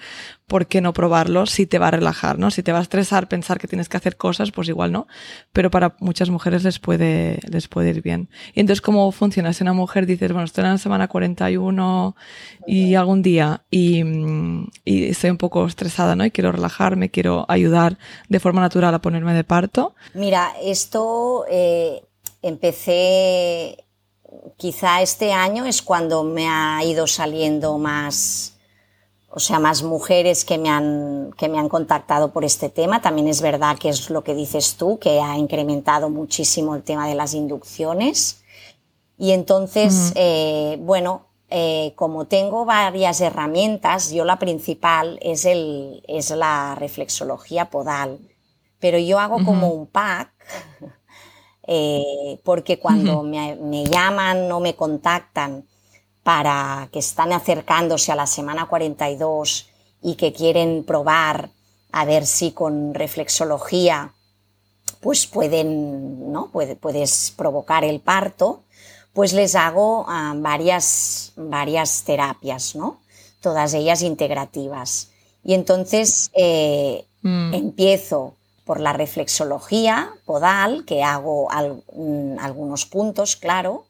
¿por 0.46 0.66
qué 0.66 0.80
no 0.80 0.92
probarlo 0.92 1.46
si 1.46 1.66
te 1.66 1.78
va 1.78 1.88
a 1.88 1.90
relajar, 1.90 2.38
¿no? 2.38 2.50
Si 2.50 2.62
te 2.62 2.72
va 2.72 2.78
a 2.78 2.82
estresar 2.82 3.28
pensar 3.28 3.58
que 3.58 3.66
tienes 3.66 3.88
que 3.88 3.96
hacer 3.96 4.16
cosas, 4.16 4.52
pues 4.52 4.68
igual 4.68 4.92
no. 4.92 5.06
Pero 5.52 5.70
para 5.70 5.96
muchas 6.00 6.30
mujeres 6.30 6.64
les 6.64 6.78
puede, 6.78 7.40
les 7.48 7.68
puede 7.68 7.90
ir 7.90 8.02
bien. 8.02 8.28
Y 8.54 8.60
entonces, 8.60 8.80
¿cómo 8.80 9.10
funciona? 9.12 9.52
Si 9.52 9.62
una 9.62 9.72
mujer 9.72 10.06
dices, 10.06 10.32
bueno, 10.32 10.44
estoy 10.44 10.64
en 10.64 10.70
la 10.70 10.78
semana 10.78 11.08
41 11.08 12.16
y 12.66 12.94
algún 12.94 13.22
día 13.22 13.64
y, 13.70 14.04
mm, 14.04 14.70
y 14.84 15.04
estoy 15.06 15.30
un 15.30 15.38
poco 15.38 15.66
estresada, 15.66 16.14
¿no? 16.16 16.24
Y 16.24 16.30
quiero 16.30 16.52
relajarme, 16.52 17.10
quiero 17.10 17.44
ayudar 17.48 17.98
de 18.28 18.40
forma 18.40 18.60
natural 18.60 18.94
a 18.94 19.00
ponerme 19.00 19.34
de 19.34 19.44
parto. 19.44 19.94
Mira, 20.14 20.52
esto 20.62 21.44
eh, 21.50 22.02
empecé 22.42 23.83
quizá 24.56 25.02
este 25.02 25.32
año 25.32 25.64
es 25.64 25.82
cuando 25.82 26.24
me 26.24 26.48
ha 26.48 26.82
ido 26.84 27.06
saliendo 27.06 27.78
más, 27.78 28.56
o 29.28 29.40
sea, 29.40 29.58
más 29.58 29.82
mujeres 29.82 30.44
que 30.44 30.58
me 30.58 30.70
han, 30.70 31.32
que 31.36 31.48
me 31.48 31.58
han 31.58 31.68
contactado 31.68 32.32
por 32.32 32.44
este 32.44 32.68
tema. 32.68 33.02
También 33.02 33.28
es 33.28 33.40
verdad 33.40 33.78
que 33.78 33.88
es 33.88 34.10
lo 34.10 34.24
que 34.24 34.34
dices 34.34 34.76
tú, 34.76 34.98
que 34.98 35.20
ha 35.20 35.36
incrementado 35.36 36.10
muchísimo 36.10 36.74
el 36.74 36.82
tema 36.82 37.08
de 37.08 37.14
las 37.14 37.34
inducciones. 37.34 38.42
Y 39.16 39.32
entonces, 39.32 40.12
eh, 40.16 40.76
bueno, 40.80 41.26
eh, 41.50 41.92
como 41.94 42.26
tengo 42.26 42.64
varias 42.64 43.20
herramientas, 43.20 44.10
yo 44.10 44.24
la 44.24 44.38
principal 44.38 45.18
es, 45.22 45.44
el, 45.44 46.02
es 46.08 46.30
la 46.30 46.74
reflexología 46.74 47.70
podal. 47.70 48.18
Pero 48.80 48.98
yo 48.98 49.18
hago 49.18 49.42
como 49.44 49.68
un 49.68 49.86
pack 49.86 50.32
eh, 51.66 52.38
porque 52.44 52.78
cuando 52.78 53.22
me, 53.22 53.84
llaman 53.84 54.50
o 54.52 54.60
me 54.60 54.74
contactan 54.74 55.66
para 56.22 56.88
que 56.92 56.98
están 56.98 57.32
acercándose 57.32 58.12
a 58.12 58.16
la 58.16 58.26
semana 58.26 58.66
42 58.66 59.68
y 60.02 60.14
que 60.16 60.32
quieren 60.32 60.84
probar 60.84 61.50
a 61.92 62.04
ver 62.04 62.26
si 62.26 62.52
con 62.52 62.94
reflexología 62.94 64.12
pues 65.00 65.26
pueden, 65.26 66.32
¿no? 66.32 66.50
puedes 66.50 67.32
provocar 67.36 67.84
el 67.84 68.00
parto, 68.00 68.64
pues 69.14 69.32
les 69.32 69.54
hago 69.54 70.04
ah, 70.08 70.34
varias, 70.36 71.32
varias 71.36 72.02
terapias, 72.04 72.74
¿no? 72.74 73.00
Todas 73.40 73.74
ellas 73.74 74.02
integrativas. 74.02 75.10
Y 75.44 75.54
entonces 75.54 76.30
eh, 76.34 77.04
mm. 77.22 77.54
empiezo 77.54 78.34
por 78.64 78.80
la 78.80 78.92
reflexología 78.92 80.12
podal, 80.24 80.84
que 80.84 81.02
hago 81.02 81.48
mm, 81.92 82.38
algunos 82.38 82.86
puntos, 82.86 83.36
claro. 83.36 83.86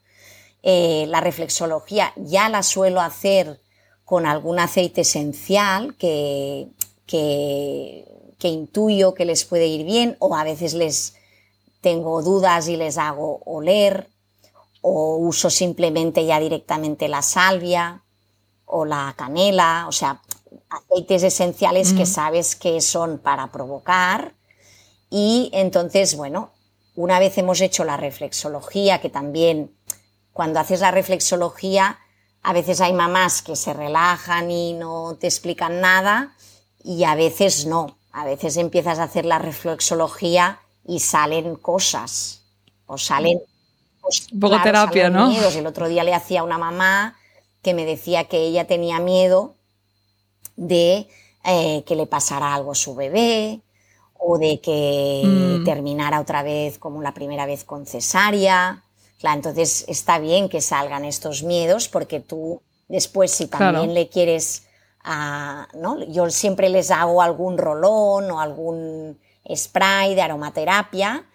Eh, 0.62 1.06
la 1.08 1.20
reflexología 1.20 2.12
ya 2.16 2.48
la 2.48 2.62
suelo 2.62 3.00
hacer 3.00 3.60
con 4.04 4.26
algún 4.26 4.58
aceite 4.58 5.02
esencial 5.02 5.94
que, 5.96 6.68
que, 7.06 8.04
que 8.38 8.48
intuyo 8.48 9.14
que 9.14 9.24
les 9.24 9.44
puede 9.44 9.66
ir 9.66 9.84
bien 9.84 10.16
o 10.18 10.34
a 10.34 10.44
veces 10.44 10.74
les 10.74 11.14
tengo 11.80 12.22
dudas 12.22 12.68
y 12.68 12.76
les 12.76 12.98
hago 12.98 13.40
oler 13.44 14.08
o 14.80 15.16
uso 15.16 15.50
simplemente 15.50 16.24
ya 16.26 16.40
directamente 16.40 17.08
la 17.08 17.22
salvia 17.22 18.02
o 18.64 18.84
la 18.84 19.14
canela, 19.16 19.84
o 19.86 19.92
sea, 19.92 20.20
aceites 20.68 21.22
esenciales 21.22 21.92
que 21.92 22.06
sabes 22.06 22.56
que 22.56 22.80
son 22.80 23.18
para 23.18 23.52
provocar 23.52 24.34
y 25.16 25.48
entonces, 25.52 26.16
bueno, 26.16 26.50
una 26.96 27.20
vez 27.20 27.38
hemos 27.38 27.60
hecho 27.60 27.84
la 27.84 27.96
reflexología, 27.96 29.00
que 29.00 29.10
también 29.10 29.72
cuando 30.32 30.58
haces 30.58 30.80
la 30.80 30.90
reflexología, 30.90 32.00
a 32.42 32.52
veces 32.52 32.80
hay 32.80 32.92
mamás 32.92 33.40
que 33.40 33.54
se 33.54 33.72
relajan 33.74 34.50
y 34.50 34.72
no 34.72 35.16
te 35.20 35.28
explican 35.28 35.80
nada 35.80 36.34
y 36.82 37.04
a 37.04 37.14
veces 37.14 37.64
no. 37.64 37.96
A 38.10 38.24
veces 38.24 38.56
empiezas 38.56 38.98
a 38.98 39.04
hacer 39.04 39.24
la 39.24 39.38
reflexología 39.38 40.58
y 40.84 40.98
salen 40.98 41.54
cosas 41.54 42.42
o 42.86 42.98
salen... 42.98 43.40
Un 44.32 44.40
poco 44.40 44.60
terapia, 44.62 45.10
¿no? 45.10 45.30
El 45.30 45.66
otro 45.68 45.86
día 45.86 46.02
le 46.02 46.12
hacía 46.12 46.40
a 46.40 46.42
una 46.42 46.58
mamá 46.58 47.16
que 47.62 47.72
me 47.72 47.84
decía 47.84 48.24
que 48.24 48.38
ella 48.38 48.66
tenía 48.66 48.98
miedo 48.98 49.54
de 50.56 51.08
eh, 51.44 51.84
que 51.86 51.94
le 51.94 52.08
pasara 52.08 52.52
algo 52.52 52.72
a 52.72 52.74
su 52.74 52.96
bebé, 52.96 53.60
o 54.18 54.38
de 54.38 54.60
que 54.60 55.22
mm. 55.24 55.64
terminara 55.64 56.20
otra 56.20 56.42
vez 56.42 56.78
como 56.78 57.02
la 57.02 57.14
primera 57.14 57.46
vez 57.46 57.64
con 57.64 57.86
cesárea. 57.86 58.82
Claro, 59.18 59.36
entonces 59.36 59.84
está 59.88 60.18
bien 60.18 60.48
que 60.48 60.60
salgan 60.60 61.04
estos 61.04 61.42
miedos 61.42 61.88
porque 61.88 62.20
tú 62.20 62.62
después 62.88 63.30
si 63.30 63.46
también 63.46 63.94
le 63.94 64.08
quieres, 64.08 64.66
ah, 65.02 65.68
¿no? 65.74 66.02
Yo 66.04 66.30
siempre 66.30 66.68
les 66.68 66.90
hago 66.90 67.22
algún 67.22 67.58
rolón 67.58 68.30
o 68.30 68.40
algún 68.40 69.18
spray 69.54 70.14
de 70.14 70.22
aromaterapia 70.22 71.26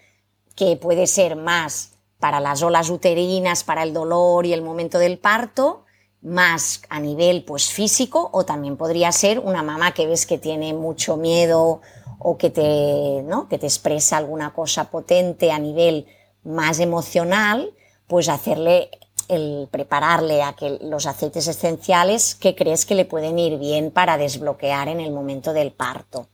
que 0.56 0.76
puede 0.76 1.08
ser 1.08 1.36
más 1.36 1.94
para 2.20 2.40
las 2.40 2.62
olas 2.62 2.90
uterinas, 2.90 3.64
para 3.64 3.84
el 3.84 3.94
dolor 3.94 4.46
y 4.46 4.54
el 4.54 4.62
momento 4.62 5.00
del 5.00 5.18
parto, 5.18 5.86
más 6.22 6.82
a 6.90 7.00
nivel 7.00 7.46
pues 7.46 7.70
físico 7.72 8.30
o 8.34 8.44
también 8.44 8.76
podría 8.76 9.12
ser 9.14 9.40
una 9.40 9.64
mamá 9.64 9.94
que 9.94 10.06
ves 10.06 10.26
que 10.26 10.38
tiene 10.38 10.74
mucho 10.74 11.16
miedo 11.16 11.82
o 12.20 12.38
que 12.38 12.50
te, 12.50 13.24
¿no? 13.24 13.48
que 13.48 13.58
te 13.58 13.66
expresa 13.66 14.18
alguna 14.18 14.54
cosa 14.54 14.92
potente 14.92 15.52
a 15.52 15.60
nivel 15.60 16.06
más 16.44 16.80
emocional, 16.80 17.74
pues 18.08 18.30
hacerle 18.30 18.92
el 19.30 19.68
prepararle 19.72 20.42
a 20.44 20.54
que 20.54 20.80
los 20.82 21.06
aceites 21.06 21.48
esenciales 21.48 22.36
que 22.36 22.56
crees 22.56 22.86
que 22.86 22.96
le 22.96 23.06
pueden 23.06 23.40
ir 23.40 23.58
bien 23.58 23.92
para 23.92 24.18
desbloquear 24.18 24.90
en 24.90 25.00
el 25.00 25.12
momento 25.12 25.54
del 25.54 25.72
parto. 25.72 26.28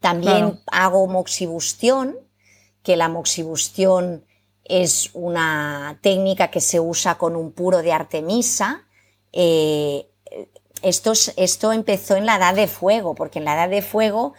También 0.00 0.60
hago 0.66 1.06
moxibustión, 1.06 2.18
que 2.82 2.96
la 2.96 3.08
moxibustión 3.08 4.26
es 4.64 5.10
una 5.14 5.98
técnica 6.02 6.50
que 6.50 6.60
se 6.60 6.78
usa 6.78 7.16
con 7.16 7.36
un 7.36 7.52
puro 7.52 7.78
de 7.82 7.92
Artemisa. 7.92 8.86
Eh, 9.32 10.10
esto, 10.84 11.72
empezó 11.72 12.16
en 12.16 12.26
la 12.26 12.36
edad 12.36 12.54
de 12.54 12.68
fuego, 12.68 13.14
porque 13.14 13.38
en 13.38 13.46
la 13.46 13.54
edad 13.54 13.68
de 13.68 13.82
fuego 13.82 14.34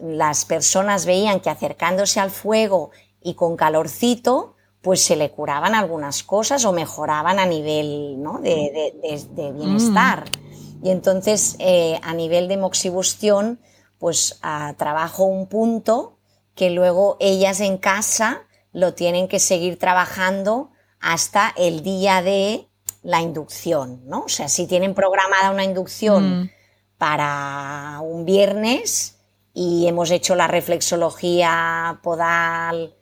las 0.00 0.44
personas 0.44 1.06
veían 1.06 1.40
que 1.40 1.50
acercándose 1.50 2.20
al 2.20 2.30
fuego 2.30 2.90
y 3.20 3.34
con 3.34 3.56
calorcito, 3.56 4.56
pues 4.80 5.04
se 5.04 5.16
le 5.16 5.30
curaban 5.30 5.74
algunas 5.74 6.22
cosas 6.22 6.64
o 6.64 6.72
mejoraban 6.72 7.38
a 7.38 7.46
nivel 7.46 8.16
de, 8.42 9.52
bienestar. 9.54 10.24
Mm. 10.24 10.86
Y 10.86 10.90
entonces, 10.90 11.56
eh, 11.58 12.00
a 12.02 12.14
nivel 12.14 12.48
de 12.48 12.56
moxibustión, 12.56 13.60
pues 13.98 14.38
ah, 14.42 14.74
trabajo 14.78 15.24
un 15.24 15.46
punto 15.46 16.16
que 16.54 16.70
luego 16.70 17.18
ellas 17.20 17.60
en 17.60 17.76
casa 17.76 18.46
lo 18.72 18.94
tienen 18.94 19.28
que 19.28 19.38
seguir 19.38 19.78
trabajando 19.78 20.70
hasta 20.98 21.52
el 21.56 21.82
día 21.82 22.22
de 22.22 22.69
la 23.02 23.20
inducción, 23.20 24.02
¿no? 24.06 24.24
O 24.24 24.28
sea, 24.28 24.48
si 24.48 24.66
tienen 24.66 24.94
programada 24.94 25.50
una 25.50 25.64
inducción 25.64 26.42
mm. 26.42 26.50
para 26.98 28.00
un 28.02 28.24
viernes 28.24 29.16
y 29.54 29.86
hemos 29.86 30.10
hecho 30.10 30.34
la 30.34 30.46
reflexología 30.46 32.00
podal, 32.02 32.94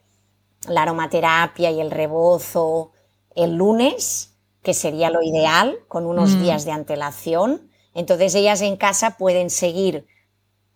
la 0.69 0.83
aromaterapia 0.83 1.71
y 1.71 1.81
el 1.81 1.91
rebozo 1.91 2.93
el 3.39 3.55
lunes, 3.55 4.35
que 4.63 4.75
sería 4.75 5.11
lo 5.11 5.23
ideal, 5.23 5.79
con 5.87 6.07
unos 6.07 6.35
mm. 6.35 6.43
días 6.43 6.65
de 6.65 6.73
antelación, 6.73 7.71
entonces 7.95 8.35
ellas 8.35 8.61
en 8.61 8.77
casa 8.77 9.17
pueden 9.17 9.49
seguir 9.49 10.07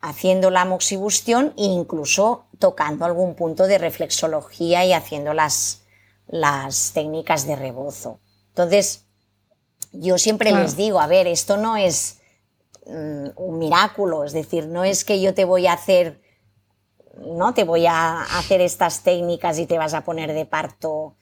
haciendo 0.01 0.51
la 0.51 0.65
moxibustión 0.65 1.53
e 1.57 1.65
incluso 1.65 2.47
tocando 2.59 3.05
algún 3.05 3.35
punto 3.35 3.67
de 3.67 3.79
reflexología 3.79 4.85
y 4.85 4.93
haciendo 4.93 5.35
las, 5.35 5.83
las 6.29 6.93
técnicas 6.93 7.47
de 7.47 7.57
rebozo. 7.57 8.21
Entonces, 8.49 9.07
yo 9.93 10.19
siempre 10.19 10.53
les 10.53 10.77
digo, 10.77 11.01
a 11.01 11.07
ver, 11.07 11.27
esto 11.27 11.57
no 11.57 11.77
es 11.77 12.21
mm, 12.87 13.29
un 13.37 13.59
milagro, 13.59 14.25
es 14.25 14.33
decir, 14.33 14.67
no 14.67 14.85
es 14.85 15.05
que 15.05 15.21
yo 15.21 15.35
te 15.35 15.45
voy 15.45 15.67
a 15.67 15.75
hacer 15.75 16.23
no 17.19 17.55
te 17.55 17.65
voy 17.65 17.87
a 17.87 18.23
hacer 18.23 18.61
estas 18.61 19.03
técnicas 19.03 19.59
y 19.59 19.67
te 19.67 19.79
vas 19.79 19.95
a 19.95 20.05
poner 20.05 20.33
de 20.33 20.47
parto 20.47 21.17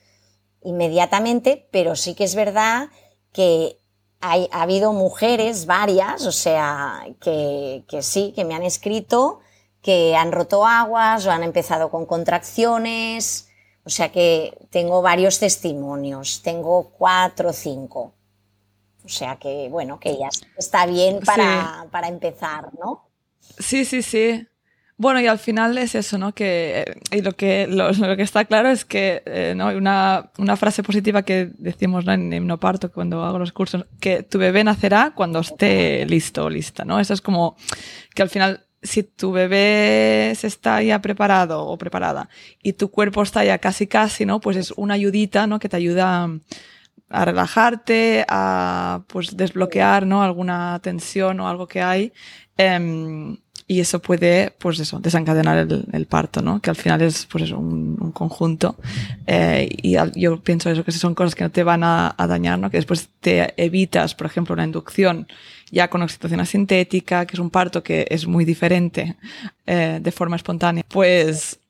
inmediatamente, 0.62 1.68
pero 1.70 1.96
sí 1.96 2.14
que 2.14 2.24
es 2.24 2.34
verdad 2.34 2.88
que 3.32 3.78
hay, 4.20 4.48
ha 4.52 4.62
habido 4.62 4.92
mujeres, 4.92 5.66
varias, 5.66 6.26
o 6.26 6.32
sea, 6.32 7.06
que, 7.20 7.84
que 7.88 8.02
sí, 8.02 8.32
que 8.34 8.44
me 8.44 8.54
han 8.54 8.62
escrito, 8.62 9.40
que 9.82 10.14
han 10.14 10.32
roto 10.32 10.66
aguas 10.66 11.26
o 11.26 11.30
han 11.30 11.42
empezado 11.42 11.90
con 11.90 12.04
contracciones, 12.06 13.48
o 13.84 13.90
sea 13.90 14.12
que 14.12 14.58
tengo 14.70 15.00
varios 15.00 15.38
testimonios, 15.38 16.42
tengo 16.42 16.90
cuatro 16.90 17.50
o 17.50 17.52
cinco. 17.52 18.14
O 19.04 19.08
sea 19.08 19.36
que, 19.36 19.68
bueno, 19.70 19.98
que 19.98 20.16
ya 20.18 20.28
está 20.56 20.86
bien 20.86 21.20
para, 21.20 21.86
para 21.90 22.08
empezar, 22.08 22.68
¿no? 22.78 23.08
Sí, 23.58 23.84
sí, 23.84 24.02
sí. 24.02 24.46
Bueno, 25.00 25.18
y 25.18 25.26
al 25.26 25.38
final 25.38 25.78
es 25.78 25.94
eso, 25.94 26.18
¿no? 26.18 26.34
Que, 26.34 26.84
eh, 26.86 27.16
y 27.16 27.22
lo 27.22 27.32
que, 27.32 27.66
lo, 27.66 27.90
que 28.18 28.22
está 28.22 28.44
claro 28.44 28.68
es 28.68 28.84
que, 28.84 29.22
eh, 29.24 29.54
¿no? 29.56 29.68
Una, 29.68 30.30
una 30.36 30.58
frase 30.58 30.82
positiva 30.82 31.22
que 31.22 31.52
decimos 31.56 32.04
¿no? 32.04 32.12
en 32.12 32.30
himnoparto 32.30 32.92
cuando 32.92 33.24
hago 33.24 33.38
los 33.38 33.50
cursos, 33.52 33.86
que 33.98 34.22
tu 34.22 34.38
bebé 34.38 34.62
nacerá 34.62 35.12
cuando 35.14 35.40
esté 35.40 36.04
listo 36.04 36.44
o 36.44 36.50
lista, 36.50 36.84
¿no? 36.84 37.00
Eso 37.00 37.14
es 37.14 37.22
como 37.22 37.56
que 38.14 38.20
al 38.20 38.28
final, 38.28 38.66
si 38.82 39.02
tu 39.02 39.32
bebé 39.32 40.34
se 40.36 40.48
está 40.48 40.82
ya 40.82 41.00
preparado 41.00 41.64
o 41.66 41.78
preparada 41.78 42.28
y 42.62 42.74
tu 42.74 42.90
cuerpo 42.90 43.22
está 43.22 43.42
ya 43.42 43.56
casi 43.56 43.86
casi, 43.86 44.26
¿no? 44.26 44.38
Pues 44.42 44.58
es 44.58 44.70
una 44.76 44.92
ayudita, 44.92 45.46
¿no? 45.46 45.58
Que 45.60 45.70
te 45.70 45.78
ayuda 45.78 46.28
a 47.10 47.24
relajarte, 47.24 48.24
a 48.28 49.02
pues 49.08 49.36
desbloquear, 49.36 50.06
¿no? 50.06 50.22
Alguna 50.22 50.78
tensión 50.82 51.40
o 51.40 51.48
algo 51.48 51.66
que 51.66 51.82
hay. 51.82 52.12
Eh, 52.56 53.36
y 53.70 53.78
eso 53.78 54.02
puede, 54.02 54.52
pues 54.58 54.80
eso, 54.80 54.98
desencadenar 54.98 55.56
el, 55.56 55.86
el, 55.92 56.06
parto, 56.06 56.42
¿no? 56.42 56.60
Que 56.60 56.70
al 56.70 56.76
final 56.76 57.02
es, 57.02 57.24
pues 57.26 57.52
un, 57.52 57.96
un 58.00 58.10
conjunto. 58.10 58.74
Eh, 59.28 59.68
y 59.80 59.96
yo 60.16 60.40
pienso 60.40 60.70
eso, 60.70 60.82
que 60.82 60.90
son 60.90 61.14
cosas 61.14 61.36
que 61.36 61.44
no 61.44 61.52
te 61.52 61.62
van 61.62 61.84
a, 61.84 62.12
dañar, 62.18 62.58
¿no? 62.58 62.68
Que 62.68 62.78
después 62.78 63.10
te 63.20 63.54
evitas, 63.56 64.16
por 64.16 64.26
ejemplo, 64.26 64.54
una 64.54 64.64
inducción 64.64 65.28
ya 65.70 65.88
con 65.88 66.02
oxitocina 66.02 66.44
sintética, 66.44 67.26
que 67.26 67.36
es 67.36 67.38
un 67.38 67.50
parto 67.50 67.80
que 67.80 68.08
es 68.10 68.26
muy 68.26 68.44
diferente 68.44 69.14
eh, 69.66 70.00
de 70.02 70.10
forma 70.10 70.34
espontánea, 70.34 70.84
pues, 70.88 71.60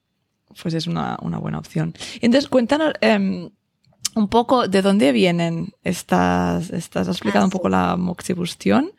pues 0.62 0.72
es 0.72 0.86
una, 0.86 1.18
una 1.20 1.36
buena 1.36 1.58
opción. 1.58 1.92
Entonces, 2.22 2.48
cuéntanos, 2.48 2.94
eh, 3.02 3.50
un 4.14 4.28
poco 4.28 4.68
de 4.68 4.82
dónde 4.82 5.12
vienen 5.12 5.74
estas, 5.82 6.70
estas, 6.70 7.08
has 7.08 7.16
explicado 7.16 7.44
ah, 7.44 7.46
un 7.46 7.50
poco 7.50 7.68
la 7.68 7.96
moxibustión, 7.96 8.92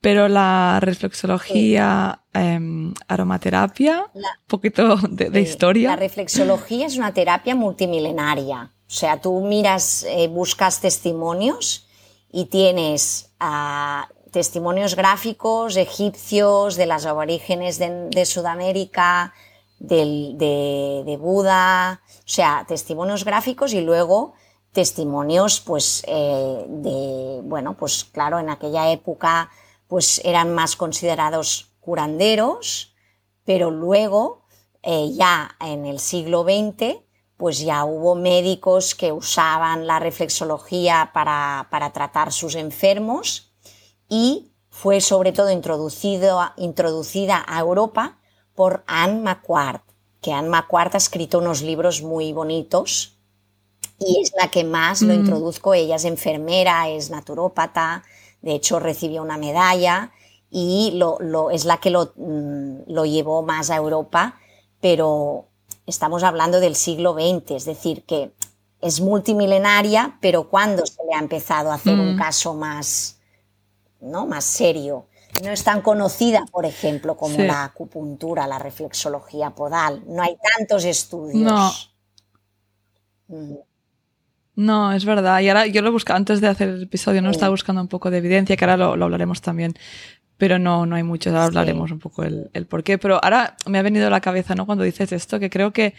pero 0.00 0.28
la 0.28 0.78
reflexología, 0.80 2.22
eh, 2.32 2.92
aromaterapia, 3.08 4.06
un 4.14 4.22
poquito 4.46 4.96
de, 5.08 5.30
de, 5.30 5.40
historia. 5.40 5.90
La 5.90 5.96
reflexología 5.96 6.86
es 6.86 6.96
una 6.96 7.12
terapia 7.12 7.54
multimilenaria. 7.54 8.72
O 8.86 8.90
sea, 8.90 9.20
tú 9.20 9.40
miras, 9.40 10.04
eh, 10.08 10.28
buscas 10.28 10.80
testimonios 10.80 11.86
y 12.32 12.46
tienes 12.46 13.32
uh, 13.40 14.30
testimonios 14.30 14.94
gráficos 14.94 15.76
egipcios 15.76 16.76
de 16.76 16.86
las 16.86 17.04
aborígenes 17.04 17.78
de, 17.78 18.08
de 18.08 18.24
Sudamérica, 18.24 19.34
del, 19.78 20.36
de, 20.38 21.02
de, 21.04 21.16
Buda, 21.16 22.02
o 22.06 22.22
sea, 22.24 22.64
testimonios 22.66 23.24
gráficos 23.24 23.72
y 23.74 23.80
luego 23.80 24.34
testimonios, 24.78 25.58
pues, 25.58 26.04
eh, 26.06 26.64
de, 26.68 27.40
bueno, 27.42 27.76
pues 27.76 28.04
claro, 28.04 28.38
en 28.38 28.48
aquella 28.48 28.92
época 28.92 29.50
pues 29.88 30.20
eran 30.22 30.54
más 30.54 30.76
considerados 30.76 31.72
curanderos, 31.80 32.94
pero 33.44 33.72
luego, 33.72 34.44
eh, 34.84 35.10
ya 35.14 35.56
en 35.58 35.84
el 35.84 35.98
siglo 35.98 36.44
XX, 36.44 37.02
pues 37.36 37.58
ya 37.58 37.84
hubo 37.84 38.14
médicos 38.14 38.94
que 38.94 39.10
usaban 39.10 39.88
la 39.88 39.98
reflexología 39.98 41.10
para, 41.12 41.66
para 41.72 41.92
tratar 41.92 42.32
sus 42.32 42.54
enfermos 42.54 43.52
y 44.08 44.52
fue 44.70 45.00
sobre 45.00 45.32
todo 45.32 45.50
introducido, 45.50 46.40
introducida 46.56 47.44
a 47.48 47.58
Europa 47.58 48.20
por 48.54 48.84
Anne 48.86 49.22
McQuart, 49.22 49.82
que 50.20 50.32
Anne 50.32 50.50
McQuart 50.50 50.94
ha 50.94 50.98
escrito 50.98 51.40
unos 51.40 51.62
libros 51.62 52.00
muy 52.00 52.32
bonitos 52.32 53.17
y 53.98 54.20
es 54.22 54.32
la 54.38 54.48
que 54.48 54.64
más 54.64 55.02
lo 55.02 55.14
mm. 55.14 55.16
introduzco. 55.16 55.74
Ella 55.74 55.96
es 55.96 56.04
enfermera, 56.04 56.88
es 56.88 57.10
naturópata, 57.10 58.04
de 58.42 58.54
hecho 58.54 58.78
recibió 58.78 59.22
una 59.22 59.38
medalla 59.38 60.12
y 60.50 60.92
lo, 60.94 61.18
lo, 61.20 61.50
es 61.50 61.64
la 61.64 61.78
que 61.78 61.90
lo, 61.90 62.12
mm, 62.16 62.82
lo 62.86 63.04
llevó 63.04 63.42
más 63.42 63.70
a 63.70 63.76
Europa, 63.76 64.40
pero 64.80 65.46
estamos 65.86 66.22
hablando 66.22 66.60
del 66.60 66.76
siglo 66.76 67.14
XX, 67.14 67.50
es 67.52 67.64
decir, 67.64 68.04
que 68.04 68.32
es 68.80 69.00
multimilenaria, 69.00 70.18
pero 70.20 70.48
cuando 70.48 70.86
se 70.86 71.02
le 71.04 71.14
ha 71.14 71.18
empezado 71.18 71.70
a 71.70 71.74
hacer 71.74 71.96
mm. 71.96 72.00
un 72.00 72.16
caso 72.16 72.54
más, 72.54 73.18
¿no? 74.00 74.26
más 74.26 74.44
serio. 74.44 75.06
No 75.42 75.50
es 75.50 75.62
tan 75.62 75.82
conocida, 75.82 76.44
por 76.50 76.64
ejemplo, 76.64 77.16
como 77.16 77.36
sí. 77.36 77.42
la 77.42 77.64
acupuntura, 77.64 78.46
la 78.46 78.58
reflexología 78.58 79.50
podal. 79.50 80.02
No 80.06 80.22
hay 80.22 80.36
tantos 80.56 80.84
estudios. 80.84 81.92
No. 83.28 83.36
Mm. 83.36 83.67
No, 84.58 84.90
es 84.90 85.04
verdad. 85.04 85.38
Y 85.38 85.48
ahora 85.48 85.66
yo 85.66 85.82
lo 85.82 85.92
buscaba 85.92 86.16
antes 86.16 86.40
de 86.40 86.48
hacer 86.48 86.68
el 86.68 86.82
episodio, 86.82 87.22
no 87.22 87.30
estaba 87.30 87.50
buscando 87.50 87.80
un 87.80 87.86
poco 87.86 88.10
de 88.10 88.18
evidencia, 88.18 88.56
que 88.56 88.64
ahora 88.64 88.76
lo, 88.76 88.96
lo 88.96 89.04
hablaremos 89.04 89.40
también. 89.40 89.74
Pero 90.36 90.58
no, 90.58 90.84
no 90.84 90.96
hay 90.96 91.04
mucho, 91.04 91.30
ahora 91.30 91.44
hablaremos 91.44 91.92
un 91.92 92.00
poco 92.00 92.24
el, 92.24 92.50
el 92.54 92.66
por 92.66 92.82
qué. 92.82 92.98
Pero 92.98 93.22
ahora 93.22 93.54
me 93.66 93.78
ha 93.78 93.82
venido 93.82 94.08
a 94.08 94.10
la 94.10 94.20
cabeza, 94.20 94.56
¿no? 94.56 94.66
Cuando 94.66 94.82
dices 94.82 95.12
esto, 95.12 95.38
que 95.38 95.48
creo 95.48 95.72
que 95.72 95.94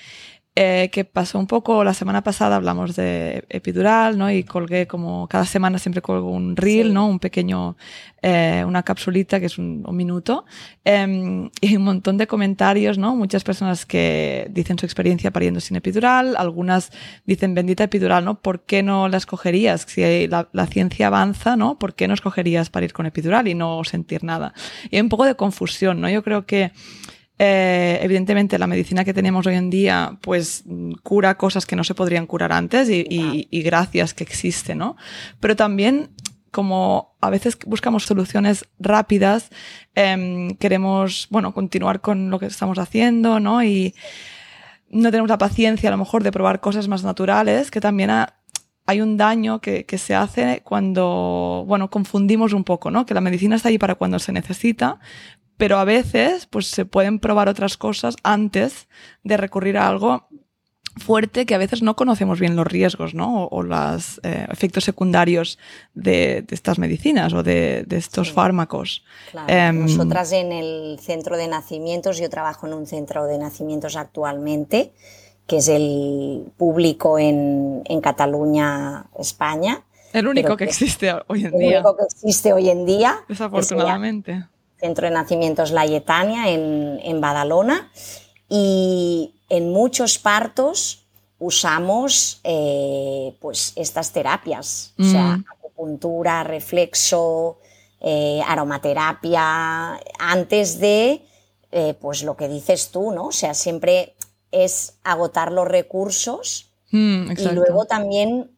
eh, 0.62 0.89
que 0.91 1.06
pasó 1.06 1.39
un 1.39 1.48
poco 1.48 1.86
la 1.86 1.93
semana 1.93 2.22
pasada, 2.22 2.58
hablamos 2.58 2.93
de 2.98 3.45
epidural, 3.48 4.17
¿no? 4.17 4.30
Y 4.30 4.43
colgué 4.43 4.88
como 4.88 5.26
cada 5.30 5.45
semana 5.45 5.80
siempre 5.80 6.02
colgo 6.02 6.32
un 6.32 6.58
reel, 6.58 6.88
sí. 6.88 6.93
¿no? 6.93 7.08
Un 7.08 7.19
pequeño, 7.19 7.78
eh, 8.22 8.65
una 8.67 8.84
capsulita 8.84 9.39
que 9.39 9.45
es 9.45 9.58
un, 9.58 9.86
un 9.88 9.95
minuto. 9.95 10.43
Eh, 10.84 11.50
y 11.62 11.78
un 11.78 11.84
montón 11.84 12.17
de 12.17 12.28
comentarios, 12.28 12.98
¿no? 12.98 13.15
Muchas 13.15 13.45
personas 13.45 13.86
que 13.86 14.48
dicen 14.52 14.78
su 14.78 14.86
experiencia 14.86 15.32
pariendo 15.32 15.62
sin 15.62 15.78
epidural, 15.78 16.36
algunas 16.36 16.91
dicen 17.26 17.54
bendita 17.54 17.86
epidural, 17.86 18.26
¿no? 18.26 18.41
¿Por 18.41 18.65
qué 18.65 18.84
no 18.84 19.08
la 19.08 19.15
escogerías? 19.15 19.86
Si 19.88 20.28
la, 20.28 20.50
la 20.52 20.67
ciencia 20.67 21.08
avanza, 21.08 21.56
¿no? 21.56 21.80
¿Por 21.80 21.95
qué 21.95 22.10
no 22.10 22.13
escogerías 22.15 22.69
parir 22.69 22.91
con 22.91 23.06
epidural 23.06 23.48
y 23.48 23.56
no 23.56 23.82
sentir 23.86 24.26
nada? 24.26 24.54
Y 24.91 24.98
hay 24.98 25.02
un 25.04 25.10
poco 25.10 25.24
de 25.24 25.36
confusión, 25.36 26.02
¿no? 26.02 26.10
Yo 26.10 26.22
creo 26.22 26.45
que 26.45 26.74
eh, 27.39 27.99
evidentemente 28.02 28.60
la 28.60 28.67
medicina 28.67 29.06
que 29.06 29.13
tenemos 29.13 29.47
hoy 29.47 29.56
en 29.56 29.69
día 29.69 30.17
pues 30.21 30.65
cura 31.04 31.38
cosas 31.38 31.65
que 31.65 31.78
no 31.78 31.84
se 31.86 31.95
podrían 31.95 32.28
curar 32.28 32.52
antes 32.52 32.89
y, 32.89 33.06
y, 33.10 33.47
y 33.49 33.62
gracias 33.62 34.13
que 34.13 34.25
existe, 34.25 34.75
¿no? 34.75 34.97
Pero 35.39 35.56
también 35.56 36.10
como 36.52 37.15
a 37.21 37.30
veces 37.30 37.58
buscamos 37.65 38.04
soluciones 38.04 38.65
rápidas, 38.80 39.49
eh, 39.95 40.56
queremos, 40.60 41.28
bueno, 41.30 41.54
continuar 41.54 42.02
con 42.02 42.30
lo 42.30 42.39
que 42.39 42.47
estamos 42.47 42.78
haciendo, 42.78 43.39
¿no? 43.39 43.63
Y 43.63 43.95
no 44.89 45.12
tenemos 45.12 45.30
la 45.30 45.38
paciencia 45.38 45.89
a 45.89 45.91
lo 45.91 45.97
mejor 45.97 46.23
de 46.23 46.32
probar 46.32 46.60
cosas 46.60 46.88
más 46.88 47.04
naturales, 47.04 47.71
que 47.71 47.82
también 47.82 48.10
ha, 48.10 48.36
hay 48.86 49.02
un 49.02 49.17
daño 49.17 49.62
que, 49.62 49.86
que, 49.86 49.97
se 49.97 50.15
hace 50.15 50.62
cuando, 50.63 51.63
bueno, 51.67 51.89
confundimos 51.89 52.54
un 52.54 52.63
poco, 52.63 52.89
¿no? 52.89 53.06
Que 53.06 53.13
la 53.13 53.21
medicina 53.21 53.56
está 53.56 53.69
ahí 53.69 53.78
para 53.78 53.95
cuando 53.95 54.17
se 54.19 54.32
necesita, 54.32 54.99
pero 55.60 55.78
a 55.78 55.84
veces 55.84 56.45
pues 56.45 56.67
se 56.67 56.86
pueden 56.86 57.19
probar 57.19 57.50
otras 57.50 57.76
cosas 57.76 58.15
antes 58.24 58.88
de 59.26 59.36
recurrir 59.36 59.78
a 59.78 59.89
algo 59.89 60.26
fuerte 60.95 61.45
que 61.45 61.54
a 61.54 61.58
veces 61.58 61.82
no 61.82 61.98
conocemos 61.98 62.39
bien 62.39 62.56
los 62.56 62.65
riesgos 62.65 63.13
¿no? 63.13 63.43
o, 63.43 63.58
o 63.58 63.62
los 63.62 64.22
eh, 64.24 64.48
efectos 64.50 64.86
secundarios 64.86 65.60
de, 65.93 66.45
de, 66.48 66.56
estas 66.56 66.80
medicinas 66.80 67.34
o 67.34 67.43
de, 67.43 67.84
de 67.86 67.98
estos 67.98 68.30
sí, 68.30 68.34
fármacos. 68.34 69.04
Claro. 69.32 69.78
Um, 69.78 69.82
Nosotras 69.82 70.32
en 70.32 70.54
el 70.54 70.98
centro 71.02 71.36
de 71.36 71.50
nacimientos, 71.50 72.17
yo 72.19 72.30
trabajo 72.30 72.65
en 72.65 72.74
un 72.74 72.88
centro 72.88 73.26
de 73.26 73.38
nacimientos 73.38 73.98
actualmente, 73.98 74.93
que 75.45 75.58
es 75.58 75.67
el 75.67 76.54
público 76.56 77.19
en, 77.19 77.82
en 77.84 78.00
Cataluña, 78.00 79.08
España. 79.19 79.84
El 80.13 80.26
único 80.26 80.56
que, 80.56 80.63
que, 80.63 80.69
existe 80.69 81.13
hoy 81.28 81.41
en 81.41 81.54
el 81.54 81.60
día. 81.60 81.69
El 81.69 81.76
único 81.76 81.98
que 81.98 82.06
existe 82.06 82.54
hoy 82.54 82.69
en 82.69 82.86
día. 82.86 83.17
Desafortunadamente. 83.28 84.45
Centro 84.79 85.07
de 85.07 85.13
Nacimientos 85.13 85.71
La 85.71 85.85
Yetania 85.85 86.49
en, 86.49 86.99
en 87.03 87.21
Badalona 87.21 87.91
y 88.47 89.35
en 89.49 89.71
muchos 89.71 90.17
partos 90.17 91.05
usamos 91.39 92.41
eh, 92.43 93.35
pues 93.39 93.73
estas 93.75 94.11
terapias, 94.11 94.93
mm. 94.97 95.07
o 95.07 95.11
sea, 95.11 95.37
mm. 95.37 95.45
acupuntura, 95.49 96.43
reflexo, 96.43 97.59
eh, 98.01 98.41
aromaterapia, 98.45 99.99
antes 100.19 100.79
de 100.79 101.25
eh, 101.71 101.93
pues 101.99 102.23
lo 102.23 102.35
que 102.35 102.47
dices 102.47 102.89
tú, 102.91 103.11
¿no? 103.11 103.27
O 103.27 103.31
sea, 103.31 103.53
siempre 103.53 104.15
es 104.51 104.97
agotar 105.03 105.51
los 105.51 105.67
recursos 105.67 106.71
mm, 106.91 107.31
y 107.37 107.45
luego 107.51 107.85
también 107.85 108.51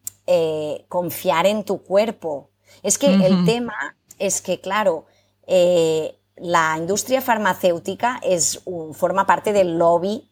confiar 0.88 1.45
en 1.45 1.65
tu 1.65 1.84
cuerpo. 1.84 2.51
Es 2.84 2.97
que 2.97 3.13
el 3.13 3.43
tema 3.43 3.97
es 4.17 4.41
que, 4.41 4.62
claro, 4.62 5.05
eh, 5.54 6.18
la 6.38 6.78
industria 6.78 7.22
farmacéutica 7.22 8.22
es, 8.24 8.62
forma 8.94 9.26
parte 9.26 9.52
del 9.52 9.78
lobby 9.78 10.30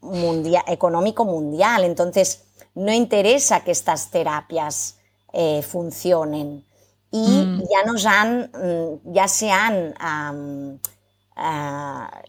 mundial, 0.00 0.64
económico 0.66 1.26
mundial, 1.26 1.84
entonces 1.84 2.44
no 2.74 2.90
interesa 2.90 3.62
que 3.64 3.70
estas 3.70 4.10
terapias 4.10 4.96
eh, 5.34 5.60
funcionen. 5.60 6.64
Y 7.10 7.44
mm. 7.44 7.62
ya 7.70 7.84
nos 7.84 8.06
han, 8.06 8.50
mm, 8.50 9.12
ya 9.12 9.28
se 9.28 9.50
han 9.50 9.94
ah, 9.98 10.32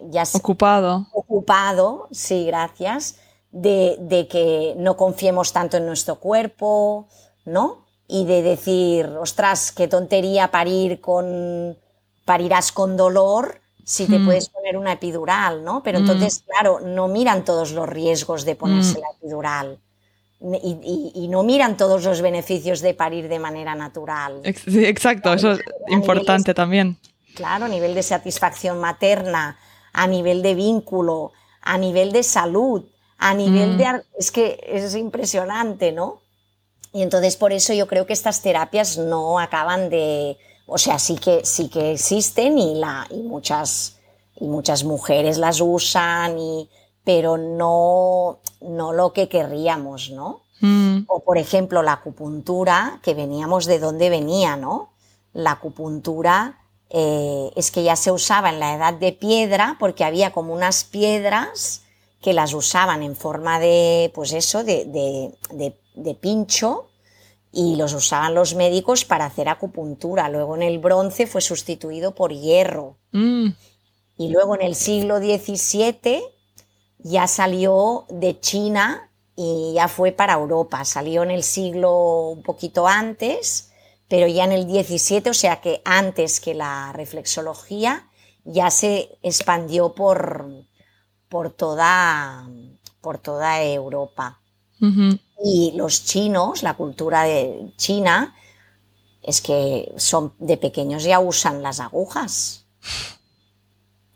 ya 0.01 0.23
ocupado. 0.33 1.07
ocupado, 1.13 2.09
sí, 2.11 2.45
gracias, 2.45 3.15
de, 3.51 3.95
de, 4.01 4.27
que 4.27 4.73
no 4.77 4.97
confiemos 4.97 5.53
tanto 5.53 5.77
en 5.77 5.85
nuestro 5.85 6.19
cuerpo, 6.19 7.07
¿no? 7.45 7.85
Y 8.05 8.25
de 8.25 8.41
decir, 8.41 9.07
ostras, 9.17 9.71
qué 9.71 9.87
tontería 9.87 10.51
parir 10.51 10.99
con, 10.99 11.77
parirás 12.25 12.71
con 12.71 12.97
dolor 12.97 13.61
si 13.83 14.07
te 14.07 14.19
mm. 14.19 14.25
puedes 14.25 14.49
poner 14.49 14.77
una 14.77 14.93
epidural, 14.93 15.63
¿no? 15.63 15.83
Pero 15.83 15.99
entonces, 15.99 16.43
claro, 16.47 16.79
no 16.79 17.07
miran 17.07 17.43
todos 17.43 17.71
los 17.71 17.87
riesgos 17.87 18.45
de 18.45 18.55
ponerse 18.55 18.99
la 18.99 19.07
epidural 19.17 19.79
y, 20.43 21.27
no 21.29 21.43
miran 21.43 21.77
todos 21.77 22.03
los 22.03 22.21
beneficios 22.21 22.81
de 22.81 22.93
parir 22.93 23.29
de 23.29 23.39
manera 23.39 23.75
natural. 23.75 24.41
Sí, 24.65 24.85
exacto, 24.85 25.33
eso 25.33 25.53
es 25.53 25.61
importante 25.87 26.53
también. 26.53 26.97
Claro, 27.35 27.65
a 27.65 27.67
nivel 27.67 27.95
de 27.95 28.03
satisfacción 28.03 28.79
materna, 28.79 29.57
a 29.93 30.05
nivel 30.07 30.41
de 30.41 30.53
vínculo, 30.53 31.31
a 31.61 31.77
nivel 31.77 32.11
de 32.11 32.23
salud, 32.23 32.83
a 33.17 33.33
nivel 33.33 33.77
de... 33.77 34.03
Es 34.17 34.31
que 34.31 34.59
es 34.67 34.95
impresionante, 34.95 35.91
¿no? 35.93 36.21
Y 36.91 37.01
entonces 37.01 37.37
por 37.37 37.53
eso 37.53 37.73
yo 37.73 37.87
creo 37.87 38.05
que 38.05 38.13
estas 38.13 38.41
terapias 38.41 38.97
no 38.97 39.39
acaban 39.39 39.89
de... 39.89 40.37
O 40.65 40.77
sea, 40.77 40.99
sí 40.99 41.15
que, 41.15 41.45
sí 41.45 41.69
que 41.69 41.91
existen 41.91 42.57
y, 42.57 42.75
la, 42.75 43.05
y, 43.09 43.21
muchas, 43.21 43.97
y 44.39 44.47
muchas 44.47 44.83
mujeres 44.83 45.37
las 45.37 45.59
usan 45.61 46.39
y 46.39 46.69
pero 47.03 47.37
no, 47.37 48.39
no 48.61 48.93
lo 48.93 49.11
que 49.11 49.27
querríamos, 49.27 50.09
¿no? 50.11 50.43
Mm. 50.61 50.99
O 51.07 51.19
por 51.19 51.37
ejemplo 51.37 51.83
la 51.83 51.93
acupuntura, 51.93 52.99
que 53.03 53.13
veníamos 53.13 53.65
de 53.65 53.79
dónde 53.79 54.09
venía, 54.09 54.55
¿no? 54.55 54.93
La 55.33 55.51
acupuntura 55.51 56.59
eh, 56.89 57.51
es 57.55 57.71
que 57.71 57.83
ya 57.83 57.95
se 57.95 58.11
usaba 58.11 58.49
en 58.49 58.59
la 58.59 58.75
edad 58.75 58.93
de 58.93 59.11
piedra 59.11 59.77
porque 59.79 60.03
había 60.03 60.31
como 60.31 60.53
unas 60.53 60.83
piedras 60.83 61.81
que 62.21 62.33
las 62.33 62.53
usaban 62.53 63.03
en 63.03 63.15
forma 63.17 63.59
de, 63.59 64.11
pues 64.15 64.31
eso, 64.31 64.63
de, 64.63 64.85
de, 64.85 65.75
de, 65.95 66.15
pincho 66.15 66.87
y 67.55 67.75
los 67.75 67.93
usaban 67.93 68.33
los 68.33 68.55
médicos 68.55 69.05
para 69.05 69.25
hacer 69.25 69.47
acupuntura. 69.47 70.27
Luego 70.27 70.55
en 70.55 70.63
el 70.63 70.79
bronce 70.79 71.27
fue 71.27 71.39
sustituido 71.39 72.15
por 72.15 72.33
hierro. 72.33 72.97
Mm. 73.11 73.49
Y 74.17 74.29
luego 74.29 74.55
en 74.55 74.63
el 74.63 74.73
siglo 74.73 75.19
XVII 75.19 76.23
ya 76.97 77.27
salió 77.27 78.07
de 78.09 78.39
China 78.39 79.11
y 79.35 79.73
ya 79.75 79.87
fue 79.87 80.11
para 80.11 80.33
Europa. 80.33 80.83
Salió 80.83 81.21
en 81.21 81.29
el 81.29 81.43
siglo 81.43 82.29
un 82.29 82.41
poquito 82.41 82.87
antes, 82.87 83.71
pero 84.07 84.25
ya 84.27 84.45
en 84.45 84.51
el 84.51 84.65
17, 84.65 85.29
o 85.29 85.33
sea 85.35 85.61
que 85.61 85.83
antes 85.85 86.39
que 86.39 86.55
la 86.55 86.91
reflexología, 86.93 88.09
ya 88.45 88.71
se 88.71 89.19
expandió 89.21 89.93
por, 89.93 90.47
por, 91.29 91.51
toda, 91.51 92.49
por 92.99 93.19
toda 93.19 93.61
Europa. 93.63 94.39
Y 95.43 95.73
los 95.75 96.05
chinos, 96.05 96.63
la 96.63 96.75
cultura 96.75 97.23
de 97.23 97.73
China, 97.75 98.33
es 99.21 99.41
que 99.41 99.93
son 99.97 100.33
de 100.39 100.57
pequeños 100.57 101.03
ya 101.03 101.19
usan 101.19 101.61
las 101.61 101.79
agujas. 101.79 102.65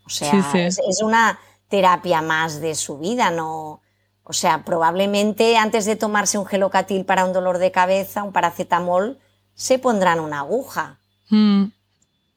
O 0.06 0.10
sea, 0.10 0.32
es, 0.54 1.02
una 1.02 1.38
terapia 1.68 2.22
más 2.22 2.60
de 2.60 2.74
su 2.74 2.98
vida, 2.98 3.30
no. 3.30 3.82
O 4.24 4.32
sea, 4.32 4.64
probablemente 4.64 5.56
antes 5.58 5.84
de 5.84 5.96
tomarse 5.96 6.38
un 6.38 6.46
gelocatil 6.46 7.04
para 7.04 7.26
un 7.26 7.32
dolor 7.32 7.58
de 7.58 7.72
cabeza, 7.72 8.22
un 8.22 8.32
paracetamol, 8.32 9.18
se 9.54 9.78
pondrán 9.78 10.20
una 10.20 10.40
aguja. 10.40 10.98
Hmm. 11.28 11.64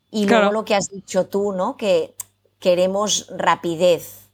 Y 0.10 0.26
luego 0.26 0.52
lo 0.52 0.66
que 0.66 0.76
has 0.76 0.90
dicho 0.90 1.28
tú, 1.28 1.54
¿no? 1.54 1.78
Que 1.78 2.14
queremos 2.60 3.28
rapidez. 3.30 4.30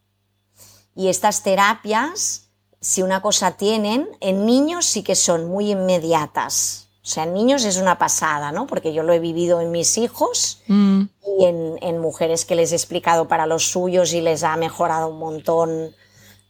Y 0.96 1.10
estas 1.10 1.44
terapias, 1.44 2.47
si 2.80 3.02
una 3.02 3.22
cosa 3.22 3.52
tienen, 3.52 4.08
en 4.20 4.46
niños 4.46 4.86
sí 4.86 5.04
que 5.04 5.16
son 5.16 5.48
muy 5.48 5.72
inmediatas. 5.72 6.88
O 7.08 7.10
sea, 7.10 7.24
en 7.24 7.34
niños 7.34 7.64
es 7.64 7.78
una 7.78 7.98
pasada, 7.98 8.52
¿no? 8.52 8.68
Porque 8.68 8.94
yo 8.94 9.02
lo 9.02 9.14
he 9.14 9.20
vivido 9.20 9.62
en 9.62 9.72
mis 9.72 9.98
hijos 9.98 10.62
mm. 10.68 11.04
y 11.40 11.46
en, 11.46 12.00
mujeres 12.00 12.44
que 12.44 12.56
les 12.56 12.74
he 12.74 12.76
explicado 12.76 13.30
para 13.30 13.46
los 13.46 13.72
suyos 13.72 14.14
y 14.14 14.20
les 14.20 14.44
ha 14.44 14.58
mejorado 14.58 15.08
un 15.08 15.18
montón, 15.18 15.96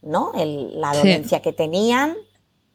¿no? 0.02 0.32
la 0.34 0.94
dolencia 0.94 1.42
que 1.42 1.52
tenían. 1.52 2.16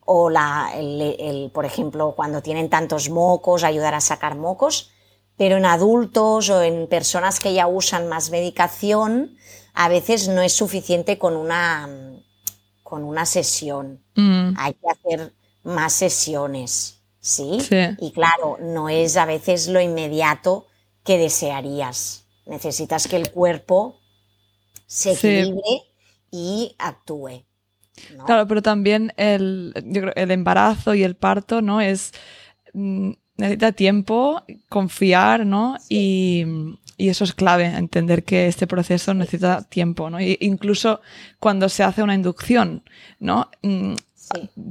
O 0.05 0.29
la, 0.29 0.71
el, 0.75 1.49
por 1.53 1.65
ejemplo, 1.65 2.13
cuando 2.15 2.41
tienen 2.41 2.69
tantos 2.69 3.09
mocos, 3.09 3.63
ayudar 3.63 3.95
a 3.95 4.01
sacar 4.01 4.35
mocos. 4.35 4.91
Pero 5.37 5.57
en 5.57 5.65
adultos 5.65 6.49
o 6.49 6.61
en 6.61 6.87
personas 6.87 7.39
que 7.39 7.53
ya 7.53 7.67
usan 7.67 8.07
más 8.07 8.29
medicación, 8.29 9.37
a 9.73 9.89
veces 9.89 10.27
no 10.27 10.41
es 10.41 10.53
suficiente 10.53 11.17
con 11.17 11.35
una, 11.35 11.89
con 12.93 13.03
una 13.03 13.25
sesión. 13.25 14.03
Mm. 14.13 14.53
Hay 14.55 14.75
que 14.75 14.87
hacer 14.87 15.33
más 15.63 15.93
sesiones. 15.93 17.01
¿sí? 17.19 17.57
Y 17.99 18.11
claro, 18.11 18.59
no 18.61 18.87
es 18.87 19.17
a 19.17 19.25
veces 19.25 19.67
lo 19.67 19.81
inmediato 19.81 20.67
que 21.03 21.17
desearías. 21.17 22.27
Necesitas 22.45 23.07
que 23.07 23.15
el 23.15 23.31
cuerpo 23.31 23.99
se 24.85 25.13
equilibre 25.13 25.63
y 26.29 26.75
actúe. 26.77 27.45
Claro, 28.27 28.47
pero 28.47 28.61
también 28.61 29.11
el, 29.17 29.73
el 30.15 30.29
embarazo 30.29 30.93
y 30.93 31.01
el 31.01 31.15
parto, 31.15 31.63
¿no? 31.63 31.81
Es 31.81 32.11
mm, 32.73 33.13
necesita 33.37 33.71
tiempo, 33.71 34.43
confiar, 34.69 35.47
¿no? 35.47 35.77
Y, 35.89 36.45
y, 37.03 37.09
eso 37.09 37.23
es 37.23 37.33
clave, 37.33 37.65
entender 37.65 38.23
que 38.23 38.47
este 38.47 38.67
proceso 38.67 39.13
necesita 39.13 39.63
tiempo, 39.63 40.09
¿no? 40.09 40.19
incluso 40.21 41.01
cuando 41.39 41.69
se 41.69 41.83
hace 41.83 42.03
una 42.03 42.15
inducción, 42.15 42.83
¿no? 43.19 43.49
Mm, 43.61 43.93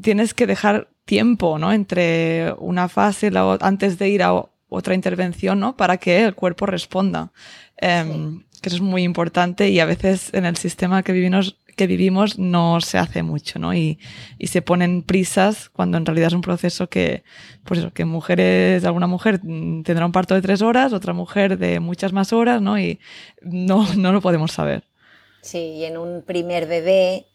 tienes 0.00 0.34
que 0.34 0.46
dejar 0.46 0.88
tiempo, 1.04 1.58
¿no? 1.58 1.72
Entre 1.72 2.54
una 2.58 2.88
fase, 2.88 3.30
la, 3.30 3.58
antes 3.60 3.98
de 3.98 4.08
ir 4.08 4.22
a 4.22 4.44
otra 4.68 4.94
intervención, 4.94 5.60
¿no? 5.60 5.76
Para 5.76 5.98
que 5.98 6.24
el 6.24 6.34
cuerpo 6.34 6.66
responda. 6.66 7.32
Em, 7.76 8.44
que 8.60 8.68
eso 8.68 8.76
es 8.76 8.82
muy 8.82 9.02
importante 9.02 9.68
y 9.70 9.80
a 9.80 9.84
veces 9.84 10.30
en 10.32 10.46
el 10.46 10.56
sistema 10.56 11.02
que 11.02 11.12
vivimos, 11.12 11.58
que 11.76 11.86
vivimos 11.86 12.38
no 12.38 12.80
se 12.80 12.98
hace 12.98 13.22
mucho, 13.22 13.58
¿no? 13.58 13.74
Y, 13.74 13.98
y 14.38 14.48
se 14.48 14.62
ponen 14.62 15.02
prisas 15.02 15.68
cuando 15.68 15.96
en 15.96 16.06
realidad 16.06 16.28
es 16.28 16.34
un 16.34 16.40
proceso 16.40 16.88
que, 16.88 17.24
pues 17.64 17.80
eso, 17.80 17.92
que 17.92 18.04
mujeres, 18.04 18.84
alguna 18.84 19.06
mujer 19.06 19.40
tendrá 19.40 20.06
un 20.06 20.12
parto 20.12 20.34
de 20.34 20.42
tres 20.42 20.62
horas, 20.62 20.92
otra 20.92 21.12
mujer 21.12 21.58
de 21.58 21.80
muchas 21.80 22.12
más 22.12 22.32
horas, 22.32 22.62
¿no? 22.62 22.78
Y 22.78 23.00
no, 23.40 23.86
no 23.96 24.12
lo 24.12 24.20
podemos 24.20 24.52
saber. 24.52 24.84
Sí, 25.42 25.58
y 25.58 25.84
en 25.84 25.98
un 25.98 26.22
primer 26.22 26.66
bebé, 26.66 27.26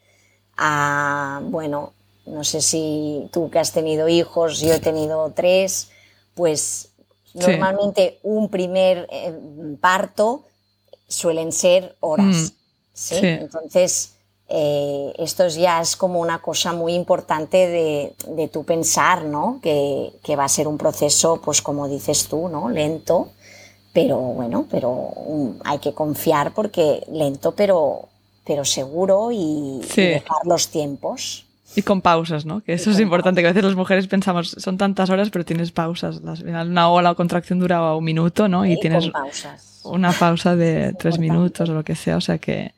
ah, 0.57 1.41
bueno, 1.43 1.93
no 2.25 2.43
sé 2.43 2.61
si 2.61 3.27
tú 3.31 3.49
que 3.49 3.59
has 3.59 3.71
tenido 3.73 4.07
hijos, 4.07 4.61
yo 4.61 4.73
he 4.73 4.79
tenido 4.79 5.31
tres, 5.35 5.91
pues 6.33 6.93
normalmente 7.33 8.19
un 8.23 8.49
primer 8.49 9.07
eh, 9.11 9.33
parto 9.79 10.43
suelen 11.07 11.51
ser 11.51 11.95
horas. 11.99 12.25
Mm, 12.35 12.47
¿sí? 12.93 13.15
Entonces, 13.21 14.16
eh, 14.49 15.13
esto 15.17 15.47
ya 15.47 15.81
es 15.81 15.95
como 15.95 16.19
una 16.21 16.39
cosa 16.39 16.71
muy 16.71 16.93
importante 16.93 17.57
de, 17.57 18.13
de 18.29 18.47
tu 18.47 18.63
pensar, 18.63 19.25
¿no? 19.25 19.59
Que, 19.61 20.11
que, 20.23 20.35
va 20.35 20.45
a 20.45 20.49
ser 20.49 20.67
un 20.67 20.77
proceso, 20.77 21.41
pues 21.43 21.61
como 21.61 21.89
dices 21.89 22.27
tú, 22.27 22.47
¿no? 22.47 22.69
Lento, 22.69 23.31
pero 23.93 24.17
bueno, 24.17 24.65
pero 24.69 25.11
hay 25.65 25.79
que 25.79 25.93
confiar 25.93 26.53
porque 26.53 27.03
lento, 27.11 27.53
pero, 27.55 28.07
pero 28.45 28.63
seguro 28.63 29.31
y 29.33 29.81
dejar 29.95 30.45
los 30.45 30.69
tiempos. 30.69 31.45
Y 31.75 31.81
con 31.81 32.01
pausas, 32.01 32.45
¿no? 32.45 32.61
Que 32.61 32.73
eso 32.73 32.91
es 32.91 32.99
importante, 32.99 33.41
que 33.41 33.47
a 33.47 33.51
veces 33.51 33.65
las 33.65 33.75
mujeres 33.75 34.07
pensamos, 34.07 34.55
son 34.57 34.77
tantas 34.77 35.09
horas, 35.09 35.29
pero 35.29 35.43
tienes 35.43 35.71
pausas. 35.71 36.21
Una 36.21 36.89
ola 36.89 37.11
o 37.11 37.15
contracción 37.15 37.59
dura 37.59 37.93
un 37.95 38.03
minuto, 38.03 38.47
¿no? 38.47 38.65
Y, 38.65 38.79
tienes 38.79 39.11
una 39.83 40.13
pausa 40.13 40.55
de 40.55 40.93
tres 40.93 41.19
minutos 41.19 41.69
o 41.69 41.73
lo 41.73 41.83
que 41.83 41.95
sea. 41.95 42.17
O 42.17 42.21
sea 42.21 42.37
que, 42.37 42.73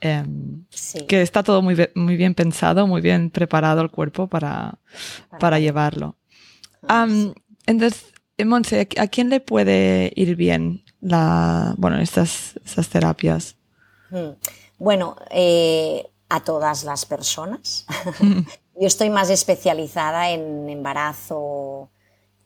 em, 0.00 0.64
que 1.06 1.22
está 1.22 1.42
todo 1.42 1.62
muy, 1.62 1.76
muy 1.94 2.16
bien 2.16 2.34
pensado, 2.34 2.86
muy 2.86 3.00
bien 3.00 3.30
preparado 3.30 3.80
el 3.80 3.90
cuerpo 3.90 4.26
para, 4.26 4.78
para 5.38 5.58
llevarlo. 5.58 6.16
entonces, 7.66 8.12
Monse, 8.44 8.88
¿a 8.98 9.06
quién 9.08 9.30
le 9.30 9.40
puede 9.40 10.12
ir 10.14 10.36
bien 10.36 10.84
la, 11.00 11.74
bueno, 11.76 11.98
estas, 11.98 12.54
estas 12.64 12.88
terapias? 12.88 13.56
Bueno, 14.78 15.16
eh, 15.30 16.08
a 16.28 16.40
todas 16.40 16.84
las 16.84 17.04
personas. 17.04 17.86
Yo 18.80 18.86
estoy 18.86 19.10
más 19.10 19.28
especializada 19.30 20.30
en 20.30 20.68
embarazo 20.68 21.90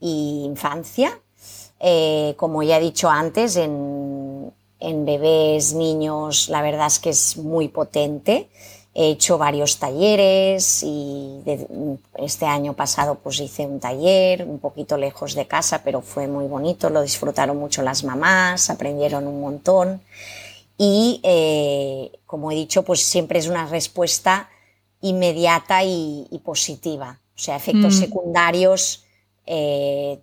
e 0.01 0.09
infancia. 0.09 1.21
Eh, 1.79 2.35
como 2.37 2.63
ya 2.63 2.79
he 2.79 2.81
dicho 2.81 3.11
antes, 3.11 3.57
en, 3.57 4.53
en 4.83 5.05
bebés, 5.05 5.75
niños, 5.75 6.49
la 6.49 6.61
verdad 6.61 6.89
es 6.89 6.99
que 6.99 7.11
es 7.11 7.37
muy 7.37 7.69
potente. 7.69 8.49
He 8.95 9.09
hecho 9.11 9.39
varios 9.39 9.79
talleres 9.79 10.83
y 10.83 11.41
este 12.19 12.45
año 12.45 12.75
pasado 12.75 13.15
pues 13.15 13.41
hice 13.41 13.65
un 13.65 13.81
taller 13.81 14.45
un 14.45 14.59
poquito 14.59 14.99
lejos 14.99 15.35
de 15.35 15.47
casa, 15.47 15.83
pero 15.83 16.03
fue 16.03 16.27
muy 16.27 16.47
bonito, 16.47 16.91
lo 16.91 17.01
disfrutaron 17.01 17.57
mucho 17.57 17.81
las 17.83 18.05
mamás, 18.05 18.69
aprendieron 18.69 19.27
un 19.27 19.41
montón 19.41 20.03
y 20.77 21.21
eh, 21.23 22.13
como 22.27 22.51
he 22.51 22.55
dicho 22.55 22.83
pues 22.83 23.03
siempre 23.03 23.39
es 23.39 23.47
una 23.47 23.67
respuesta 23.67 24.51
inmediata 25.01 25.83
y, 25.85 26.41
positiva, 26.45 27.21
o 27.35 27.39
sea, 27.39 27.57
efectos 27.57 27.95
mm. 27.95 27.99
secundarios 27.99 29.05
eh, 29.47 30.21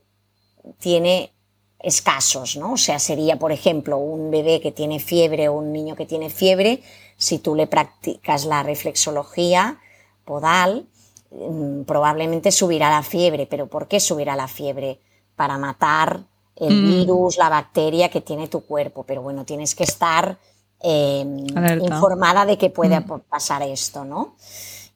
tiene 0.78 1.32
escasos, 1.80 2.58
¿no? 2.58 2.74
O 2.74 2.78
sea, 2.78 3.00
sería, 3.00 3.38
por 3.40 3.52
ejemplo, 3.52 3.98
un 3.98 4.32
bebé 4.32 4.60
que 4.60 4.72
tiene 4.72 5.00
fiebre 5.00 5.48
o 5.48 5.54
un 5.54 5.72
niño 5.72 5.96
que 5.96 6.06
tiene 6.06 6.30
fiebre, 6.30 6.82
si 7.18 7.40
tú 7.40 7.56
le 7.56 7.68
practicas 7.68 8.46
la 8.46 8.64
reflexología 8.64 9.80
podal, 10.26 10.88
mm, 11.32 11.84
probablemente 11.84 12.52
subirá 12.52 12.90
la 12.90 13.04
fiebre. 13.04 13.46
¿Pero 13.46 13.68
por 13.68 13.88
qué 13.88 14.00
subirá 14.00 14.36
la 14.36 14.48
fiebre? 14.48 15.00
Para 15.36 15.58
matar 15.58 16.22
el 16.56 16.76
mm. 16.76 16.88
virus, 16.88 17.38
la 17.38 17.50
bacteria 17.50 18.10
que 18.10 18.22
tiene 18.22 18.48
tu 18.48 18.62
cuerpo. 18.66 19.04
Pero 19.04 19.22
bueno, 19.22 19.46
tienes 19.46 19.74
que 19.74 19.84
estar 19.84 20.38
em, 20.82 21.46
informada 21.82 22.46
de 22.46 22.58
que 22.58 22.70
puede 22.70 23.00
mm. 23.00 23.22
pasar 23.30 23.64
esto, 23.64 24.04
¿no? 24.04 24.36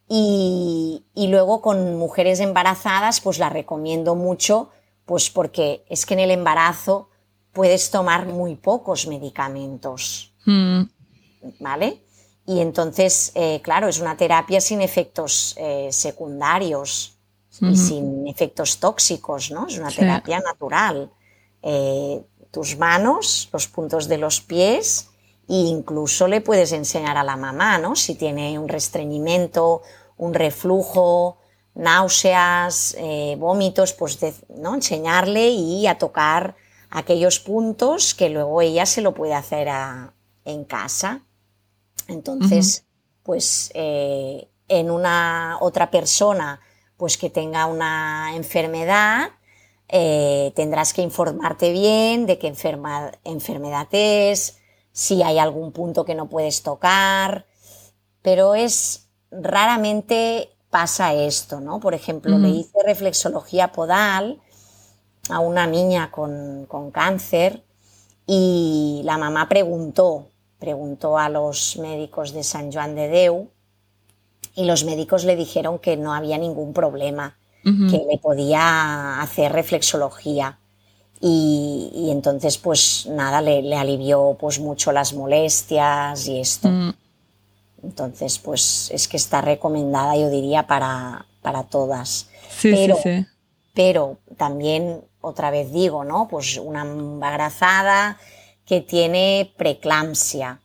Y, 0.09 1.05
y 1.15 1.27
luego 1.27 1.61
con 1.61 1.97
mujeres 1.97 2.41
embarazadas, 2.41 3.21
pues 3.21 3.39
la 3.39 3.49
recomiendo 3.49 4.15
mucho 4.15 4.69
pues 5.05 5.29
porque 5.29 5.85
es 5.89 6.05
que 6.05 6.13
en 6.13 6.21
el 6.21 6.31
embarazo 6.31 7.09
puedes 7.51 7.91
tomar 7.91 8.25
muy 8.25 8.55
pocos 8.55 9.07
medicamentos. 9.07 10.33
Mm. 10.45 10.83
¿Vale? 11.59 12.01
Y 12.45 12.59
entonces, 12.59 13.31
eh, 13.35 13.61
claro, 13.63 13.87
es 13.87 13.99
una 13.99 14.17
terapia 14.17 14.59
sin 14.59 14.81
efectos 14.81 15.55
eh, 15.57 15.89
secundarios 15.91 17.17
y 17.61 17.77
sin 17.77 18.27
efectos 18.27 18.79
tóxicos, 18.79 19.51
¿no? 19.51 19.67
Es 19.67 19.77
una 19.77 19.91
terapia 19.91 20.39
natural. 20.39 21.11
Eh, 21.61 22.21
tus 22.51 22.77
manos, 22.77 23.47
los 23.53 23.67
puntos 23.67 24.07
de 24.07 24.17
los 24.17 24.41
pies, 24.41 25.09
e 25.47 25.55
incluso 25.55 26.27
le 26.27 26.41
puedes 26.41 26.71
enseñar 26.71 27.15
a 27.15 27.23
la 27.23 27.37
mamá, 27.37 27.77
¿no? 27.77 27.95
Si 27.95 28.15
tiene 28.15 28.57
un 28.57 28.67
restreñimiento, 28.67 29.83
un 30.17 30.33
reflujo, 30.33 31.37
náuseas, 31.75 32.95
eh, 32.99 33.35
vómitos, 33.39 33.93
pues 33.93 34.19
¿no? 34.49 34.75
enseñarle 34.75 35.49
y 35.49 35.87
a 35.87 35.97
tocar 35.97 36.55
aquellos 36.89 37.39
puntos 37.39 38.13
que 38.13 38.29
luego 38.29 38.61
ella 38.61 38.85
se 38.85 39.01
lo 39.01 39.13
puede 39.13 39.33
hacer 39.33 39.67
en 40.45 40.63
casa. 40.65 41.23
Entonces, 42.07 42.85
pues 43.23 43.71
eh, 43.73 44.49
en 44.67 44.91
una 44.91 45.57
otra 45.61 45.89
persona 45.89 46.59
pues 46.97 47.17
que 47.17 47.29
tenga 47.29 47.65
una 47.65 48.35
enfermedad, 48.35 49.31
eh, 49.89 50.53
tendrás 50.55 50.93
que 50.93 51.01
informarte 51.01 51.71
bien 51.71 52.25
de 52.25 52.37
qué 52.39 52.47
enfermedad 52.47 53.87
es, 53.91 54.59
si 54.91 55.23
hay 55.23 55.39
algún 55.39 55.71
punto 55.71 56.05
que 56.05 56.15
no 56.15 56.29
puedes 56.29 56.63
tocar, 56.63 57.45
pero 58.21 58.55
es 58.55 59.09
raramente 59.31 60.52
pasa 60.73 61.13
esto, 61.13 61.61
¿no? 61.61 61.79
Por 61.79 61.93
ejemplo, 61.93 62.39
le 62.39 62.49
hice 62.49 62.79
reflexología 62.83 63.71
podal 63.71 64.39
a 65.29 65.37
una 65.37 65.67
niña 65.67 66.09
con, 66.09 66.67
cáncer 66.91 67.61
y 68.25 69.01
la 69.05 69.19
mamá 69.19 69.47
preguntó, 69.47 70.29
preguntó 70.57 71.19
a 71.19 71.29
los 71.29 71.77
médicos 71.77 72.33
de 72.33 72.43
San 72.43 72.71
Juan 72.71 72.95
de 72.95 73.07
Deu 73.07 73.49
y 74.55 74.65
los 74.65 74.83
médicos 74.83 75.25
le 75.25 75.35
dijeron 75.35 75.77
que 75.77 75.95
no 75.95 76.11
había 76.11 76.39
ningún 76.39 76.73
problema, 76.73 77.37
que 77.63 78.03
le 78.09 78.17
podía 78.17 79.21
hacer 79.21 79.53
reflexología. 79.53 80.57
Y, 81.21 82.09
entonces, 82.09 82.57
pues 82.57 83.05
nada, 83.09 83.41
le, 83.41 83.75
alivió 83.75 84.35
pues 84.39 84.59
mucho 84.59 84.91
las 84.91 85.13
molestias 85.13 86.27
y 86.27 86.39
esto. 86.39 86.67
Mm. 86.67 86.93
Entonces, 87.83 88.39
pues 88.39 88.89
es 88.91 89.07
que 89.07 89.17
está 89.17 89.41
recomendada, 89.41 90.15
yo 90.15 90.29
diría, 90.29 90.67
para, 90.67 91.25
para 91.41 91.63
todas. 91.63 92.29
Sí, 92.49 92.71
pero, 92.71 92.97
sí, 93.01 93.25
pero 93.73 94.17
también, 94.37 95.03
otra 95.21 95.51
vez 95.51 95.71
digo, 95.71 96.03
¿no? 96.03 96.27
Pues 96.29 96.57
una 96.57 96.81
embarazada 96.83 98.17
que 98.65 98.81
tiene 98.81 99.53
preeclampsia, 99.57 100.61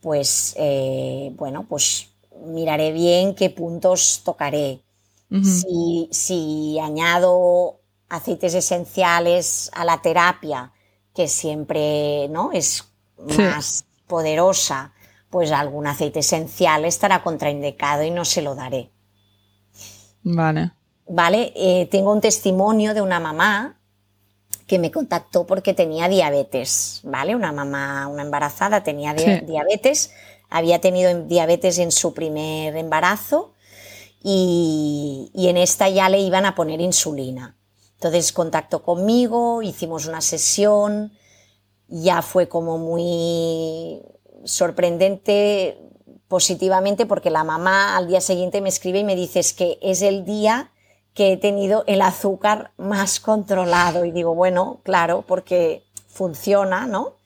pues, 0.00 0.54
eh, 0.58 1.32
bueno, 1.36 1.66
pues 1.68 2.10
miraré 2.44 2.92
bien 2.92 3.34
qué 3.34 3.50
puntos 3.50 4.22
tocaré. 4.24 4.82
si, 5.42 6.08
si 6.10 6.78
añado 6.80 7.80
aceites 8.08 8.54
esenciales 8.54 9.70
a 9.74 9.84
la 9.84 10.00
terapia, 10.00 10.72
que 11.14 11.28
siempre 11.28 12.28
¿no? 12.28 12.52
es 12.52 12.84
más 13.18 13.84
poderosa, 14.06 14.92
pues 15.30 15.52
algún 15.52 15.86
aceite 15.86 16.20
esencial 16.20 16.84
estará 16.84 17.22
contraindicado 17.22 18.02
y 18.02 18.10
no 18.10 18.24
se 18.24 18.42
lo 18.42 18.54
daré. 18.54 18.90
Vale. 20.22 20.72
Vale, 21.06 21.52
eh, 21.56 21.88
tengo 21.90 22.12
un 22.12 22.20
testimonio 22.20 22.94
de 22.94 23.00
una 23.00 23.20
mamá 23.20 23.78
que 24.66 24.78
me 24.78 24.90
contactó 24.90 25.46
porque 25.46 25.72
tenía 25.72 26.08
diabetes, 26.08 27.00
¿vale? 27.04 27.34
Una 27.34 27.52
mamá, 27.52 28.06
una 28.08 28.22
embarazada 28.22 28.82
tenía 28.82 29.14
diabetes, 29.14 30.12
había 30.50 30.80
tenido 30.80 31.24
diabetes 31.24 31.78
en 31.78 31.90
su 31.90 32.12
primer 32.12 32.76
embarazo 32.76 33.54
y, 34.22 35.30
y 35.34 35.48
en 35.48 35.56
esta 35.56 35.88
ya 35.88 36.10
le 36.10 36.20
iban 36.20 36.44
a 36.44 36.54
poner 36.54 36.80
insulina. 36.82 37.56
Entonces 37.94 38.32
contactó 38.32 38.82
conmigo, 38.82 39.62
hicimos 39.62 40.06
una 40.06 40.20
sesión, 40.20 41.12
ya 41.88 42.20
fue 42.20 42.48
como 42.48 42.76
muy 42.76 44.02
sorprendente 44.48 45.78
positivamente 46.28 47.06
porque 47.06 47.30
la 47.30 47.44
mamá 47.44 47.96
al 47.96 48.08
día 48.08 48.20
siguiente 48.20 48.60
me 48.60 48.68
escribe 48.68 48.98
y 48.98 49.04
me 49.04 49.16
dice 49.16 49.40
es 49.40 49.52
que 49.52 49.78
es 49.80 50.02
el 50.02 50.24
día 50.24 50.70
que 51.14 51.32
he 51.32 51.36
tenido 51.36 51.84
el 51.86 52.02
azúcar 52.02 52.70
más 52.76 53.18
controlado 53.18 54.04
y 54.04 54.12
digo, 54.12 54.34
bueno, 54.34 54.80
claro, 54.84 55.24
porque 55.26 55.82
funciona, 56.06 56.86
¿no? 56.86 57.16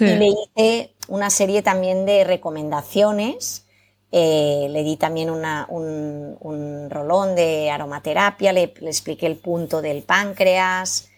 Y 0.00 0.04
le 0.04 0.28
hice 0.28 0.94
una 1.08 1.30
serie 1.30 1.62
también 1.62 2.06
de 2.06 2.24
recomendaciones, 2.24 3.66
eh, 4.10 4.68
le 4.70 4.82
di 4.82 4.96
también 4.96 5.30
un, 5.30 6.88
rolón 6.90 7.34
de 7.34 7.70
aromaterapia, 7.70 8.52
le, 8.52 8.72
le 8.80 8.88
expliqué 8.88 9.26
el 9.26 9.36
punto 9.36 9.82
del 9.82 10.02
páncreas 10.02 11.08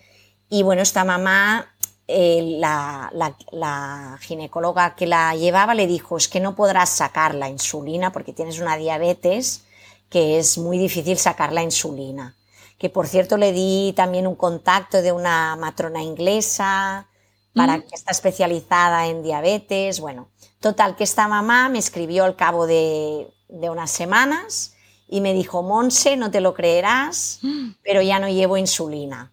y 0.49 0.63
bueno, 0.63 0.83
esta 0.83 1.05
mamá 1.05 1.75
eh, 2.11 2.57
la, 2.59 4.18
ginecóloga 4.23 4.97
que 4.97 5.07
la 5.07 5.35
llevaba 5.37 5.75
le 5.75 5.87
dijo, 5.87 6.16
es 6.16 6.27
que 6.27 6.40
no 6.40 6.57
podrás 6.57 6.88
sacar 6.88 7.35
la 7.35 7.51
insulina 7.51 8.12
porque 8.12 8.33
tienes 8.33 8.61
una 8.61 8.79
diabetes 8.79 9.64
que 10.09 10.38
es 10.38 10.57
muy 10.57 10.79
difícil 10.79 11.18
sacar 11.18 11.53
la 11.53 11.62
insulina. 11.62 12.35
Que 12.79 12.88
por 12.88 13.09
cierto 13.09 13.37
le 13.37 13.53
di 13.53 13.92
también 13.94 14.27
un 14.27 14.37
contacto 14.37 15.03
de 15.03 15.12
una 15.12 15.55
matrona 15.57 16.03
inglesa 16.03 17.09
para 17.55 17.77
mm. 17.77 17.83
que 17.83 17.94
está 17.94 18.12
especializada 18.12 19.07
en 19.09 19.23
diabetes. 19.23 20.01
Bueno, 20.01 20.31
total, 20.61 20.97
que 20.97 21.05
esta 21.05 21.29
mamá 21.29 21.68
me 21.68 21.79
escribió 21.79 22.25
al 22.25 22.37
cabo 22.37 22.66
de, 22.66 23.29
de 23.51 23.68
unas 23.68 23.90
semanas 23.90 24.75
y 25.09 25.21
me 25.21 25.35
dijo, 25.35 25.62
Monse, 25.62 26.16
no 26.16 26.31
te 26.31 26.40
lo 26.40 26.55
creerás, 26.55 27.40
pero 27.83 28.01
ya 28.01 28.18
no 28.18 28.31
llevo 28.31 28.57
insulina. 28.57 29.31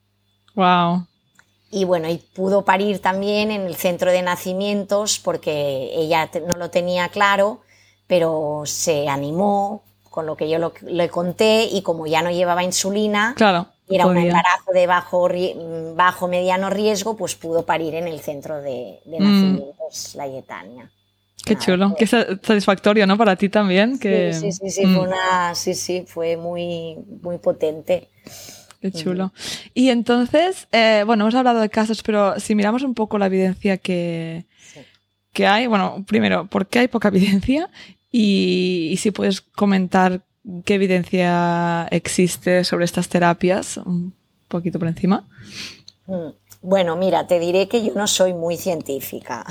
Wow 0.56 1.08
y 1.76 1.84
bueno, 1.84 2.08
y 2.10 2.18
pudo 2.18 2.64
parir 2.64 3.00
también 3.00 3.52
en 3.52 3.64
el 3.64 3.76
centro 3.76 4.10
de 4.10 4.22
nacimientos 4.22 5.20
porque 5.20 5.92
ella 5.94 6.30
no 6.48 6.56
lo 6.56 6.70
tenía 6.70 7.10
claro, 7.10 7.64
pero 8.08 8.64
se 8.66 9.10
animó 9.10 9.84
con 10.10 10.26
lo 10.26 10.38
que 10.38 10.50
yo 10.50 10.72
le 10.84 11.10
conté 11.10 11.66
y 11.66 11.82
como 11.82 12.08
ya 12.08 12.22
no 12.22 12.32
llevaba 12.32 12.64
insulina, 12.64 13.34
claro, 13.36 13.68
era 13.90 14.08
un 14.08 14.16
embarazo 14.16 14.72
de 14.74 14.88
bajo, 14.88 15.28
bajo 15.96 16.28
mediano 16.30 16.70
riesgo, 16.70 17.18
pues 17.18 17.36
pudo 17.36 17.66
parir 17.66 17.96
en 17.96 18.08
el 18.08 18.22
centro 18.22 18.62
de, 18.62 19.02
mm. 19.06 19.12
nacimientos 19.12 20.16
la 20.16 20.28
Yetania. 20.30 20.90
Qué 21.46 21.58
chulo, 21.58 21.94
qué 22.00 22.08
satisfactorio, 22.08 23.06
¿no? 23.06 23.18
Para 23.18 23.36
ti 23.36 23.50
también. 23.50 24.00
Que... 24.00 24.34
Sí, 24.34 24.54
sí, 24.54 24.70
sí, 24.70 24.84
fue 24.84 25.06
mm. 25.06 25.08
una, 25.10 25.56
sí, 25.56 25.76
sí, 25.76 26.06
fue 26.08 26.38
muy, 26.38 26.96
muy 27.22 27.38
potente. 27.38 28.08
Qué 28.92 29.00
chulo. 29.00 29.34
Y 29.74 29.90
entonces, 29.90 30.68
eh, 30.72 31.04
bueno, 31.08 31.24
hemos 31.24 31.34
hablado 31.34 31.60
de 31.60 31.70
casos, 31.70 32.04
pero 32.04 32.40
si 32.40 32.54
miramos 32.54 32.84
un 32.84 32.94
poco 32.94 33.18
la 33.18 33.26
evidencia 33.26 33.78
que, 33.78 34.46
que 35.34 35.48
hay, 35.48 35.66
bueno, 35.66 36.06
primero, 36.08 36.46
¿por 36.46 36.68
qué 36.68 36.80
hay 36.80 36.88
poca 36.88 37.08
evidencia? 37.14 37.70
Y, 38.12 38.96
si 39.00 39.10
puedes 39.10 39.42
comentar 39.42 40.24
qué 40.66 40.76
evidencia 40.76 41.88
existe 41.90 42.64
sobre 42.64 42.86
estas 42.86 43.10
terapias, 43.10 43.78
un 43.78 44.14
poquito 44.48 44.78
por 44.78 44.88
encima. 44.88 45.28
Mm, 46.06 46.30
Bueno, 46.62 46.96
mira, 46.96 47.26
te 47.26 47.40
diré 47.40 47.68
que 47.68 47.84
yo 47.84 47.94
no 47.96 48.06
soy 48.06 48.34
muy 48.36 48.56
científica, 48.56 49.46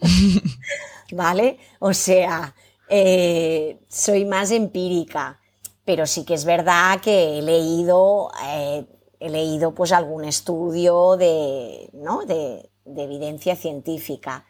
¿vale? 1.12 1.58
O 1.78 1.94
sea, 1.94 2.54
eh, 2.90 3.78
soy 3.88 4.26
más 4.26 4.50
empírica, 4.50 5.40
pero 5.88 6.06
sí 6.06 6.26
que 6.26 6.34
es 6.34 6.44
verdad 6.44 7.00
que 7.00 7.38
he 7.38 7.40
leído, 7.40 8.30
eh, 8.44 8.84
he 9.20 9.30
leído 9.30 9.74
pues 9.74 9.90
algún 9.92 10.26
estudio 10.26 11.16
de, 11.16 11.88
¿no? 11.94 12.26
de, 12.26 12.68
de 12.84 13.04
evidencia 13.04 13.56
científica, 13.56 14.44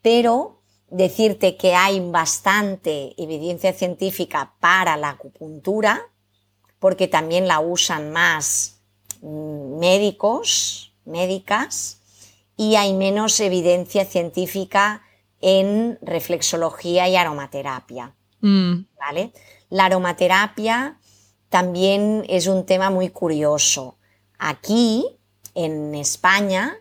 pero 0.00 0.62
decirte 0.88 1.56
que 1.56 1.74
hay 1.74 1.98
bastante 1.98 3.20
evidencia 3.20 3.72
científica 3.72 4.54
para 4.60 4.96
la 4.96 5.10
acupuntura, 5.10 6.02
porque 6.78 7.08
también 7.08 7.48
la 7.48 7.58
usan 7.58 8.12
más 8.12 8.78
mm, 9.22 9.80
médicos, 9.80 10.94
médicas, 11.04 12.00
y 12.56 12.76
hay 12.76 12.92
menos 12.92 13.40
evidencia 13.40 14.04
científica 14.04 15.02
en 15.40 15.98
reflexología 16.00 17.08
y 17.08 17.16
aromaterapia. 17.16 18.14
Mm. 18.40 18.84
¿vale? 18.96 19.32
La 19.68 19.86
aromaterapia 19.86 20.98
también 21.48 22.24
es 22.28 22.46
un 22.46 22.66
tema 22.66 22.90
muy 22.90 23.10
curioso. 23.10 23.98
Aquí, 24.38 25.06
en 25.54 25.94
España, 25.94 26.76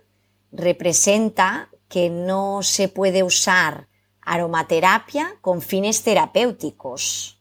representa 0.51 1.69
que 1.87 2.09
no 2.09 2.61
se 2.61 2.87
puede 2.87 3.23
usar 3.23 3.87
aromaterapia 4.21 5.35
con 5.41 5.61
fines 5.61 6.03
terapéuticos. 6.03 7.39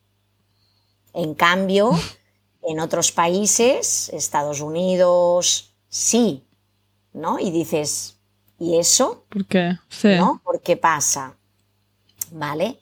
En 1.12 1.34
cambio, 1.34 1.92
en 2.62 2.80
otros 2.80 3.12
países, 3.12 4.10
Estados 4.10 4.60
Unidos, 4.60 5.74
sí, 5.88 6.46
¿no? 7.12 7.38
Y 7.38 7.50
dices, 7.50 8.18
¿y 8.58 8.78
eso? 8.78 9.24
¿Por 9.28 9.46
qué? 9.46 9.78
Sí. 9.88 10.16
¿No? 10.16 10.40
¿Por 10.44 10.60
qué 10.60 10.76
pasa? 10.76 11.36
¿Vale? 12.32 12.78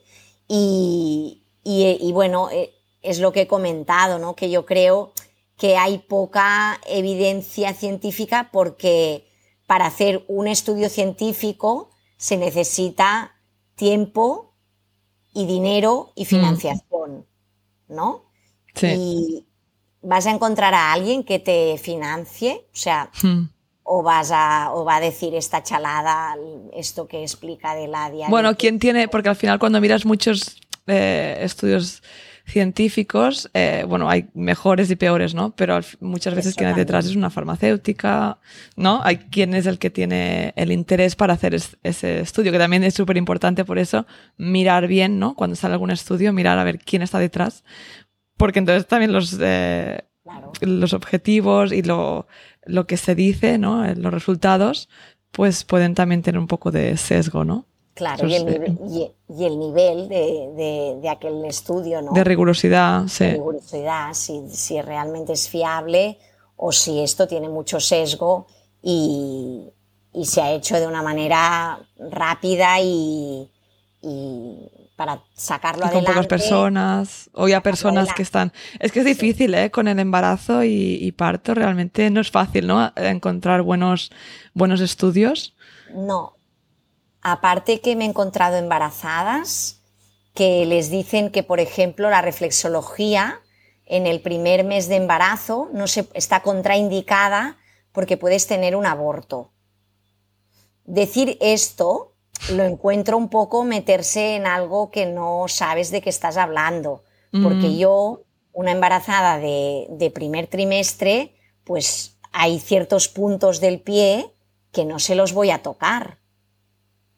Y, 0.47 1.42
y- 1.63 1.97
y 1.99 2.11
bueno, 2.11 2.49
eh, 2.51 2.73
es 3.01 3.19
lo 3.19 3.31
que 3.31 3.41
he 3.41 3.47
comentado, 3.47 4.19
¿no? 4.19 4.35
Que 4.35 4.49
yo 4.49 4.65
creo 4.65 5.13
que 5.57 5.77
hay 5.77 5.99
poca 5.99 6.79
evidencia 6.87 7.73
científica 7.73 8.49
porque 8.51 9.27
para 9.67 9.85
hacer 9.85 10.23
un 10.27 10.47
estudio 10.47 10.89
científico 10.89 11.89
se 12.17 12.37
necesita 12.37 13.35
tiempo 13.75 14.53
y 15.33 15.45
dinero 15.45 16.11
y 16.15 16.25
financiación, 16.25 17.25
¿no? 17.87 18.25
Sí. 18.75 18.87
Y 18.87 19.47
vas 20.01 20.25
a 20.27 20.31
encontrar 20.31 20.73
a 20.73 20.91
alguien 20.93 21.23
que 21.23 21.39
te 21.39 21.77
financie, 21.77 22.65
o 22.73 22.75
sea, 22.75 23.09
Mm. 23.23 23.43
o 23.83 24.03
vas 24.03 24.31
a 24.31 24.71
o 24.73 24.83
va 24.85 24.97
a 24.97 24.99
decir 25.01 25.33
esta 25.35 25.63
chalada, 25.63 26.35
esto 26.73 27.07
que 27.07 27.21
explica 27.21 27.75
de 27.75 27.87
la 27.87 28.09
diabetes. 28.09 28.29
Bueno, 28.29 28.55
¿quién 28.57 28.79
tiene? 28.79 29.07
Porque 29.07 29.29
al 29.29 29.35
final 29.35 29.59
cuando 29.59 29.79
miras 29.81 30.05
muchos 30.05 30.57
eh, 30.87 31.37
estudios 31.41 32.01
científicos, 32.45 33.49
eh, 33.53 33.85
bueno, 33.87 34.09
hay 34.09 34.27
mejores 34.33 34.91
y 34.91 34.95
peores, 34.95 35.33
¿no? 35.33 35.55
Pero 35.55 35.79
muchas 36.01 36.35
veces 36.35 36.49
Eso 36.51 36.57
quien 36.57 36.69
hay 36.69 36.75
detrás 36.75 37.05
es 37.05 37.15
una 37.15 37.29
farmacéutica, 37.29 38.37
¿no? 38.75 39.01
Hay 39.03 39.17
quien 39.17 39.53
es 39.53 39.65
el 39.65 39.79
que 39.79 39.89
tiene 39.89 40.53
el 40.55 40.71
interés 40.71 41.15
para 41.15 41.33
hacer 41.33 41.55
es- 41.55 41.77
ese 41.83 42.19
estudio, 42.19 42.51
que 42.51 42.57
también 42.59 42.83
es 42.83 42.93
súper 42.93 43.17
importante 43.17 43.63
por 43.65 43.79
eso, 43.79 44.05
mirar 44.37 44.87
bien, 44.87 45.19
¿no? 45.19 45.35
Cuando 45.35 45.55
sale 45.55 45.73
algún 45.73 45.91
estudio, 45.91 46.33
mirar 46.33 46.59
a 46.59 46.63
ver 46.63 46.79
quién 46.79 47.01
está 47.01 47.17
detrás, 47.17 47.63
porque 48.37 48.59
entonces 48.59 48.87
también 48.87 49.13
los, 49.13 49.37
eh, 49.41 50.01
Claro. 50.23 50.51
los 50.61 50.93
objetivos 50.93 51.71
y 51.73 51.81
lo, 51.81 52.27
lo 52.65 52.87
que 52.87 52.95
se 52.97 53.13
dice, 53.15 53.57
¿no? 53.57 53.83
Eh, 53.85 53.95
Los 53.95 54.13
resultados, 54.13 54.89
pues 55.31 55.63
pueden 55.65 55.95
también 55.95 56.21
tener 56.21 56.39
un 56.39 56.47
poco 56.47 56.71
de 56.71 56.95
sesgo, 56.97 57.43
¿no? 57.43 57.65
Claro, 57.95 58.27
y 58.27 58.33
el, 58.35 58.77
y, 58.89 59.11
y 59.29 59.45
el 59.45 59.59
nivel 59.59 60.07
de, 60.09 60.51
de- 60.55 60.97
de 61.01 61.09
aquel 61.09 61.45
estudio, 61.45 62.01
¿no? 62.01 62.11
De 62.13 62.23
rigurosidad, 62.23 63.07
sí. 63.07 63.25
De 63.25 63.33
rigurosidad, 63.33 64.13
si, 64.13 64.49
si 64.49 64.81
realmente 64.81 65.33
es 65.33 65.47
fiable 65.47 66.17
o 66.55 66.71
si 66.71 67.01
esto 67.01 67.27
tiene 67.27 67.49
mucho 67.49 67.79
sesgo 67.79 68.47
y, 68.81 69.69
y 70.11 70.25
se 70.25 70.41
ha 70.41 70.51
hecho 70.53 70.79
de 70.79 70.87
una 70.87 71.03
manera 71.03 71.79
rápida 71.97 72.79
y, 72.81 73.49
para 74.95 75.21
sacarlo 75.35 75.85
Y 75.85 75.89
con 75.89 75.97
adelante. 75.97 76.11
pocas 76.13 76.27
personas, 76.27 77.29
o 77.33 77.47
ya 77.47 77.61
personas 77.61 77.95
adelante. 78.09 78.13
que 78.17 78.21
están... 78.23 78.53
Es 78.79 78.91
que 78.91 78.99
es 78.99 79.05
difícil, 79.05 79.53
¿eh? 79.55 79.71
Con 79.71 79.87
el 79.87 79.99
embarazo 79.99 80.63
y, 80.63 80.97
y 81.01 81.11
parto 81.13 81.53
realmente 81.53 82.09
no 82.09 82.21
es 82.21 82.29
fácil, 82.31 82.67
¿no? 82.67 82.91
Encontrar 82.95 83.61
buenos, 83.63 84.11
buenos 84.53 84.81
estudios. 84.81 85.53
No. 85.93 86.33
Aparte 87.23 87.79
que 87.79 87.95
me 87.95 88.03
he 88.03 88.09
encontrado 88.09 88.57
embarazadas 88.57 89.79
que 90.33 90.65
les 90.65 90.89
dicen 90.89 91.31
que, 91.31 91.41
por 91.41 91.61
ejemplo, 91.61 92.09
la 92.09 92.21
reflexología 92.21 93.39
en 93.85 94.07
el 94.07 94.21
primer 94.21 94.65
mes 94.65 94.89
de 94.89 94.97
embarazo 94.97 95.69
no 95.71 95.87
se, 95.87 96.07
está 96.13 96.41
contraindicada 96.41 97.57
porque 97.93 98.17
puedes 98.17 98.45
tener 98.45 98.75
un 98.75 98.85
aborto. 98.85 99.51
Decir 100.83 101.37
esto 101.39 102.13
lo 102.49 102.63
encuentro 102.63 103.15
un 103.15 103.29
poco 103.29 103.63
meterse 103.63 104.35
en 104.35 104.45
algo 104.45 104.91
que 104.91 105.05
no 105.05 105.45
sabes 105.47 105.91
de 105.91 106.01
qué 106.01 106.09
estás 106.09 106.35
hablando. 106.35 107.03
Porque 107.31 107.67
Mm. 107.69 107.77
yo, 107.77 108.23
una 108.51 108.71
embarazada 108.71 109.39
de, 109.39 109.87
de 109.89 110.11
primer 110.11 110.47
trimestre, 110.47 111.35
pues 111.63 112.17
hay 112.33 112.59
ciertos 112.59 113.07
puntos 113.07 113.59
del 113.61 113.79
pie 113.79 114.33
que 114.71 114.85
no 114.85 114.99
se 114.99 115.15
los 115.15 115.33
voy 115.33 115.51
a 115.51 115.61
tocar. 115.61 116.19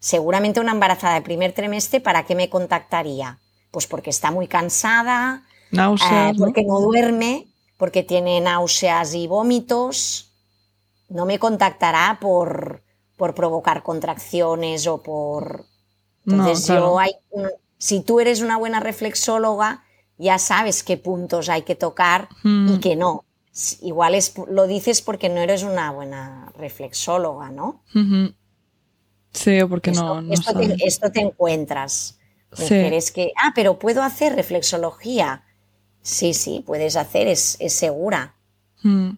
Seguramente 0.06 0.60
una 0.60 0.72
embarazada 0.72 1.16
de 1.16 1.24
primer 1.24 1.52
trimestre, 1.54 2.00
¿para 2.00 2.28
qué 2.28 2.36
me 2.36 2.48
contactaría? 2.48 3.40
Pues 3.72 3.88
porque 3.88 4.12
está 4.12 4.30
muy 4.30 4.48
cansada, 4.48 5.42
Náuseas, 5.72 6.36
eh, 6.36 6.38
porque 6.38 6.64
no 6.64 6.80
duerme, 6.80 7.48
porque 7.76 8.04
tiene 8.04 8.40
náuseas 8.40 9.16
y 9.16 9.26
vómitos. 9.26 10.32
No 11.10 11.26
me 11.26 11.40
contactará 11.40 12.20
por, 12.22 12.84
por 13.18 13.34
provocar 13.34 13.82
contracciones 13.82 14.86
o 14.86 15.02
por... 15.02 15.66
No, 16.24 16.36
Entonces 16.36 16.68
claro. 16.68 16.82
yo 16.82 17.00
hay 17.00 17.12
si 17.80 18.02
tú 18.02 18.20
eres 18.20 18.42
una 18.42 18.58
buena 18.58 18.80
reflexóloga, 18.80 19.86
ya 20.20 20.38
sabes 20.38 20.84
qué 20.84 20.98
puntos 20.98 21.50
hay 21.50 21.64
que 21.64 21.74
tocar 21.74 22.30
y 22.44 22.80
qué 22.80 22.96
no. 22.96 23.26
Igual 23.82 24.14
es, 24.14 24.36
lo 24.50 24.68
dices 24.68 25.02
porque 25.02 25.30
no 25.30 25.38
eres 25.40 25.64
una 25.64 25.90
buena 25.90 26.52
reflexóloga, 26.56 27.50
¿no? 27.50 27.82
Sí, 29.36 29.62
o 29.62 29.70
porque 29.70 29.92
esto, 29.92 30.04
no, 30.04 30.22
no 30.22 30.34
esto 30.34 30.54
te, 30.58 30.76
esto 30.86 31.12
te 31.12 31.20
encuentras. 31.22 32.18
Sí. 32.54 32.64
Mujeres 32.74 33.12
que, 33.12 33.32
ah, 33.44 33.52
pero 33.54 33.78
puedo 33.78 34.02
hacer 34.02 34.36
reflexología. 34.36 35.44
Sí, 36.02 36.34
sí, 36.34 36.64
puedes 36.66 36.96
hacer, 36.96 37.28
es, 37.28 37.58
es 37.60 37.74
segura. 37.74 38.36
Mm. 38.82 39.10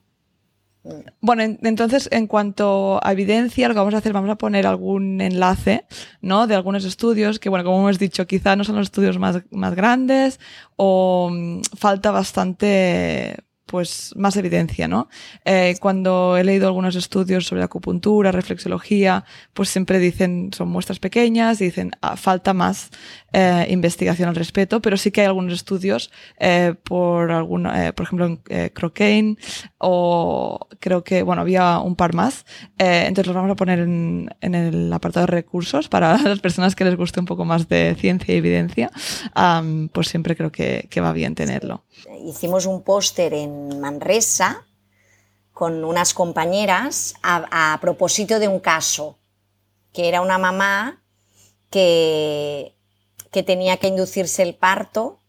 Bueno, 1.19 1.43
en- 1.43 1.59
entonces, 1.63 2.07
en 2.11 2.27
cuanto 2.27 2.99
a 3.03 3.11
evidencia, 3.11 3.67
lo 3.67 3.73
que 3.73 3.79
vamos 3.79 3.93
a 3.93 3.97
hacer, 3.97 4.13
vamos 4.13 4.29
a 4.29 4.37
poner 4.37 4.65
algún 4.65 5.19
enlace, 5.19 5.85
¿no? 6.21 6.47
De 6.47 6.55
algunos 6.55 6.85
estudios 6.85 7.39
que, 7.39 7.49
bueno, 7.49 7.65
como 7.65 7.79
hemos 7.79 7.99
dicho, 7.99 8.25
quizá 8.25 8.55
no 8.55 8.63
son 8.63 8.77
los 8.77 8.87
estudios 8.87 9.19
más, 9.19 9.41
más 9.51 9.75
grandes 9.75 10.39
o 10.77 11.29
mm, 11.31 11.61
falta 11.77 12.11
bastante, 12.11 13.35
pues, 13.67 14.13
más 14.15 14.35
evidencia, 14.37 14.87
¿no? 14.87 15.09
Eh, 15.45 15.75
cuando 15.79 16.37
he 16.37 16.43
leído 16.43 16.65
algunos 16.67 16.95
estudios 16.95 17.45
sobre 17.45 17.63
acupuntura, 17.63 18.31
reflexología, 18.31 19.23
pues 19.53 19.69
siempre 19.69 19.99
dicen, 19.99 20.49
son 20.53 20.69
muestras 20.69 20.97
pequeñas 20.99 21.59
dicen, 21.65 21.91
ah, 22.01 22.15
falta 22.15 22.53
más 22.53 22.89
eh, 23.33 23.67
investigación 23.69 24.29
al 24.29 24.35
respecto, 24.35 24.81
pero 24.81 24.97
sí 24.97 25.11
que 25.11 25.21
hay 25.21 25.27
algunos 25.27 25.53
estudios 25.53 26.11
eh, 26.39 26.73
por 26.83 27.31
alguna, 27.31 27.87
eh, 27.87 27.93
por 27.93 28.05
ejemplo, 28.05 28.25
en 28.25 28.41
eh, 28.49 28.71
Crocaine 28.73 29.37
o 29.77 30.67
creo 30.79 31.03
que, 31.03 31.23
bueno, 31.23 31.41
había 31.41 31.79
un 31.79 31.95
par 31.95 32.13
más. 32.13 32.45
Eh, 32.77 33.03
entonces 33.07 33.27
los 33.27 33.35
vamos 33.35 33.51
a 33.51 33.55
poner 33.55 33.79
en, 33.79 34.29
en 34.41 34.55
el 34.55 34.91
apartado 34.93 35.25
de 35.25 35.31
recursos 35.31 35.89
para 35.89 36.17
las 36.23 36.39
personas 36.39 36.75
que 36.75 36.85
les 36.85 36.95
guste 36.95 37.19
un 37.19 37.25
poco 37.25 37.45
más 37.45 37.67
de 37.67 37.95
ciencia 37.99 38.33
y 38.33 38.37
evidencia. 38.37 38.91
Pues 39.91 40.07
siempre 40.07 40.35
creo 40.35 40.51
que, 40.51 40.87
que 40.89 41.01
va 41.01 41.13
bien 41.13 41.35
tenerlo. 41.35 41.83
Hicimos 42.25 42.65
un 42.65 42.83
póster 42.83 43.33
en 43.33 43.79
Manresa 43.79 44.65
con 45.53 45.83
unas 45.83 46.13
compañeras 46.13 47.15
a, 47.23 47.73
a 47.73 47.79
propósito 47.79 48.39
de 48.39 48.47
un 48.47 48.59
caso, 48.59 49.17
que 49.93 50.07
era 50.07 50.21
una 50.21 50.37
mamá 50.37 51.03
que, 51.69 52.75
que 53.31 53.43
tenía 53.43 53.77
que 53.77 53.87
inducirse 53.87 54.43
el 54.43 54.55
parto 54.55 55.19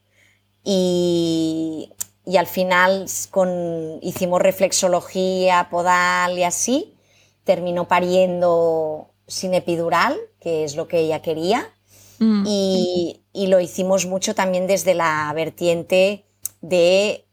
y, 0.63 1.91
y 2.25 2.37
al 2.37 2.47
final 2.47 3.05
con, 3.31 3.99
hicimos 4.01 4.41
reflexología, 4.41 5.67
podal 5.71 6.37
y 6.37 6.43
así, 6.43 6.95
terminó 7.43 7.87
pariendo 7.87 9.09
sin 9.27 9.53
epidural, 9.55 10.15
que 10.39 10.63
es 10.63 10.75
lo 10.75 10.87
que 10.87 10.99
ella 10.99 11.21
quería, 11.21 11.73
Mm. 12.21 12.43
y, 12.45 13.21
y 13.31 13.47
lo 13.47 13.61
hicimos 13.61 14.05
mucho 14.05 14.35
también 14.35 14.67
desde 14.67 14.93
la 14.93 15.31
vertiente 15.33 16.25
de 16.61 17.25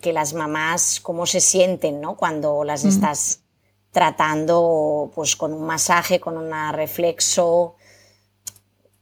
que 0.00 0.12
las 0.12 0.34
mamás, 0.34 1.00
cómo 1.00 1.26
se 1.26 1.40
sienten, 1.40 2.00
¿no? 2.00 2.16
Cuando 2.16 2.64
las 2.64 2.84
estás 2.84 3.42
tratando 3.90 5.10
pues 5.14 5.36
con 5.36 5.52
un 5.52 5.64
masaje, 5.64 6.18
con 6.18 6.38
una 6.38 6.72
reflexo, 6.72 7.76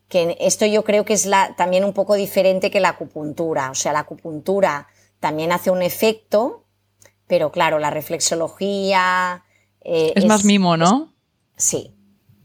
que 0.08 0.36
esto 0.40 0.66
yo 0.66 0.82
creo 0.82 1.04
que 1.04 1.12
es 1.12 1.26
la, 1.26 1.54
también 1.56 1.84
un 1.84 1.92
poco 1.92 2.14
diferente 2.14 2.70
que 2.70 2.80
la 2.80 2.90
acupuntura. 2.90 3.70
O 3.70 3.74
sea, 3.74 3.92
la 3.92 4.00
acupuntura 4.00 4.88
también 5.20 5.52
hace 5.52 5.70
un 5.70 5.82
efecto, 5.82 6.64
pero 7.26 7.52
claro, 7.52 7.78
la 7.78 7.90
reflexología... 7.90 9.44
Eh, 9.82 10.12
es, 10.16 10.26
más 10.26 10.44
mimo, 10.44 10.76
¿no? 10.76 11.14
sí, 11.56 11.94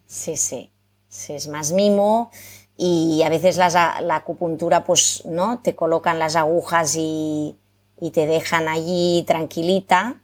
sí, 0.05 0.37
sí, 0.37 0.71
sí, 1.09 1.33
es 1.33 1.47
más 1.47 1.71
mimo 1.71 2.31
y 2.77 3.21
a 3.23 3.29
veces 3.29 3.57
la, 3.57 4.01
la 4.01 4.15
acupuntura 4.17 4.83
pues, 4.83 5.23
¿no? 5.25 5.59
Te 5.59 5.75
colocan 5.75 6.19
las 6.19 6.35
agujas 6.35 6.95
y, 6.97 7.55
y 7.99 8.11
te 8.11 8.25
dejan 8.27 8.67
allí 8.67 9.23
tranquilita 9.25 10.21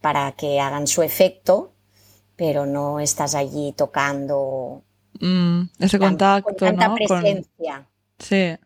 para 0.00 0.32
que 0.32 0.60
hagan 0.60 0.86
su 0.86 1.02
efecto, 1.02 1.72
pero 2.36 2.66
no 2.66 3.00
estás 3.00 3.34
allí 3.34 3.72
tocando. 3.72 4.82
Mm, 5.20 5.62
ese 5.78 5.98
contacto, 5.98 6.48
con 6.48 6.56
tanta 6.56 6.94
presencia. 6.94 7.86
Sí. 8.18 8.56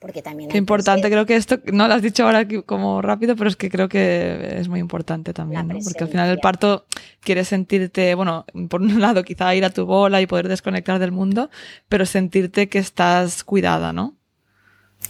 Porque 0.00 0.22
también. 0.22 0.50
Qué 0.50 0.56
importante, 0.56 1.10
creo 1.10 1.26
que 1.26 1.36
esto, 1.36 1.58
no 1.72 1.86
lo 1.86 1.94
has 1.94 2.00
dicho 2.00 2.24
ahora 2.24 2.48
como 2.64 3.02
rápido, 3.02 3.36
pero 3.36 3.50
es 3.50 3.56
que 3.56 3.68
creo 3.68 3.88
que 3.88 4.56
es 4.58 4.68
muy 4.68 4.80
importante 4.80 5.34
también, 5.34 5.68
¿no? 5.68 5.78
Porque 5.84 6.04
al 6.04 6.10
final 6.10 6.30
el 6.30 6.38
parto 6.38 6.86
quieres 7.20 7.48
sentirte, 7.48 8.14
bueno, 8.14 8.46
por 8.70 8.80
un 8.80 8.98
lado 9.00 9.22
quizá 9.22 9.54
ir 9.54 9.64
a 9.64 9.70
tu 9.70 9.84
bola 9.84 10.22
y 10.22 10.26
poder 10.26 10.48
desconectar 10.48 10.98
del 10.98 11.12
mundo, 11.12 11.50
pero 11.88 12.06
sentirte 12.06 12.70
que 12.70 12.78
estás 12.78 13.44
cuidada, 13.44 13.92
¿no? 13.92 14.14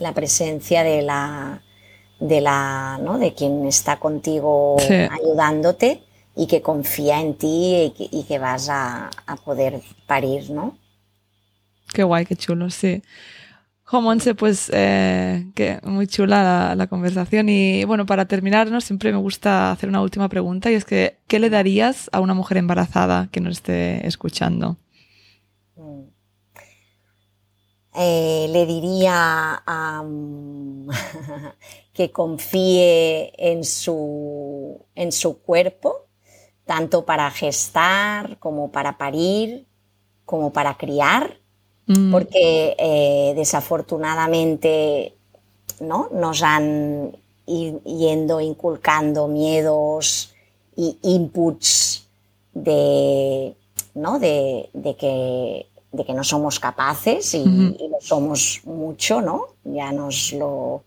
La 0.00 0.12
presencia 0.12 0.82
de 0.82 1.02
la, 1.02 1.62
de 2.18 2.40
la, 2.40 2.98
¿no? 3.00 3.18
de 3.18 3.32
quien 3.34 3.66
está 3.66 3.98
contigo 3.98 4.76
ayudándote 4.78 6.02
y 6.36 6.46
que 6.46 6.62
confía 6.62 7.20
en 7.20 7.34
ti 7.34 7.92
y 7.98 8.24
que, 8.24 8.38
vas 8.38 8.68
a, 8.70 9.10
poder 9.44 9.80
parir, 10.06 10.50
¿no? 10.50 10.78
Qué 11.92 12.02
guay, 12.02 12.24
qué 12.24 12.36
chulo, 12.36 12.70
sí. 12.70 13.02
Jo, 13.90 14.00
pues 14.36 14.70
eh, 14.72 15.50
que 15.56 15.80
muy 15.82 16.06
chula 16.06 16.76
la, 16.76 16.86
conversación. 16.86 17.48
Y 17.48 17.82
bueno, 17.82 18.06
para 18.06 18.26
terminar, 18.26 18.70
¿no? 18.70 18.80
siempre 18.80 19.10
me 19.10 19.18
gusta 19.18 19.72
hacer 19.72 19.88
una 19.88 20.00
última 20.00 20.28
pregunta 20.28 20.70
y 20.70 20.74
es 20.74 20.84
que, 20.84 21.18
¿qué 21.26 21.40
le 21.40 21.50
darías 21.50 22.08
a 22.12 22.20
una 22.20 22.32
mujer 22.32 22.58
embarazada 22.58 23.28
que 23.32 23.40
nos 23.40 23.56
esté 23.56 24.06
escuchando? 24.06 24.76
Mm. 25.74 26.02
Eh, 27.96 28.46
le 28.52 28.64
diría 28.64 29.60
que 31.92 32.12
confíe 32.12 33.32
en 33.36 33.64
su, 33.64 34.86
en 34.94 35.10
su 35.10 35.42
cuerpo, 35.42 36.06
tanto 36.64 37.04
para 37.04 37.28
gestar 37.32 38.38
como 38.38 38.70
para 38.70 38.98
parir, 38.98 39.66
como 40.24 40.52
para 40.52 40.76
criar, 40.76 41.40
mm. 41.90 42.10
porque 42.10 42.76
eh, 42.78 43.32
desafortunadamente 43.34 45.14
¿no? 45.80 46.08
nos 46.12 46.42
han 46.42 47.16
yendo 47.46 48.40
inculcando 48.40 49.26
miedos 49.26 50.34
y 50.76 50.98
inputs 51.02 52.06
de, 52.54 53.54
¿no? 53.94 54.18
de, 54.18 54.68
que 54.98 55.66
de 55.92 56.04
que 56.04 56.14
no 56.14 56.22
somos 56.22 56.60
capaces 56.60 57.34
y, 57.34 57.44
lo 57.44 58.00
somos 58.00 58.60
mucho, 58.64 59.20
¿no? 59.20 59.46
Ya 59.64 59.90
nos 59.90 60.32
lo, 60.32 60.84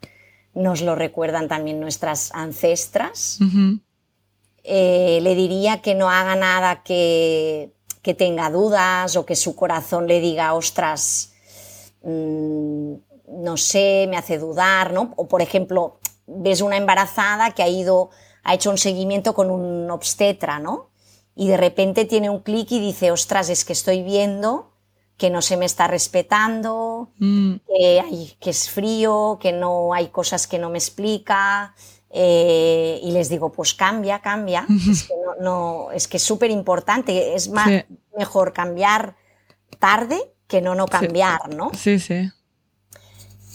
nos 0.53 0.81
lo 0.81 0.95
recuerdan 0.95 1.49
también 1.49 1.81
nuestras 1.81 2.31
ancestras. 2.33 3.39
Eh, 4.63 5.19
le 5.21 5.35
diría 5.35 5.81
que 5.81 5.93
no 5.93 6.09
haga 6.09 6.37
nada 6.37 6.83
que, 6.83 7.72
que, 8.03 8.13
tenga 8.13 8.49
dudas 8.49 9.15
o 9.15 9.25
que 9.25 9.35
su 9.35 9.55
corazón 9.55 10.07
le 10.07 10.19
diga, 10.19 10.53
ostras, 10.53 11.33
mm, 12.03 12.93
no 13.27 13.57
sé, 13.57 14.05
me 14.09 14.17
hace 14.17 14.37
dudar, 14.37 14.93
¿no? 14.93 15.13
O 15.15 15.27
por 15.27 15.41
ejemplo, 15.41 15.99
ves 16.27 16.61
una 16.61 16.77
embarazada 16.77 17.51
que 17.51 17.63
ha 17.63 17.67
ido, 17.67 18.09
ha 18.43 18.53
hecho 18.53 18.69
un 18.69 18.77
seguimiento 18.77 19.33
con 19.33 19.49
un 19.49 19.89
obstetra, 19.89 20.59
¿no? 20.59 20.89
Y 21.35 21.47
de 21.47 21.57
repente 21.57 22.05
tiene 22.05 22.29
un 22.29 22.41
clic 22.41 22.71
y 22.71 22.79
dice, 22.79 23.11
ostras, 23.11 23.49
es 23.49 23.65
que 23.65 23.73
estoy 23.73 24.03
viendo 24.03 24.73
que 25.17 25.29
no 25.29 25.41
se 25.41 25.57
me 25.57 25.65
está 25.65 25.87
respetando, 25.87 27.11
mm. 27.17 27.55
que, 27.67 28.35
que, 28.39 28.49
es 28.49 28.69
frío, 28.69 29.37
que 29.39 29.51
no 29.51 29.93
hay 29.93 30.09
cosas 30.09 30.47
que 30.47 30.59
no 30.59 30.69
me 30.69 30.77
explica. 30.77 31.75
Eh, 32.15 32.99
y 33.01 33.11
les 33.11 33.27
digo, 33.27 33.51
pues 33.51 33.73
cambia, 33.73 34.19
cambia. 34.19 34.67
es 34.89 35.03
que 35.03 35.13
no, 35.41 35.91
es 35.91 36.07
que 36.07 36.17
es 36.17 36.23
súper 36.23 36.51
importante. 36.51 37.33
Es 37.33 37.49
más, 37.49 37.85
mejor 38.15 38.53
cambiar 38.53 39.15
tarde 39.79 40.33
que 40.47 40.61
no 40.61 40.75
no 40.75 40.85
cambiar, 40.85 41.53
¿no? 41.55 41.71
Sí, 41.75 41.99
sí. 41.99 42.29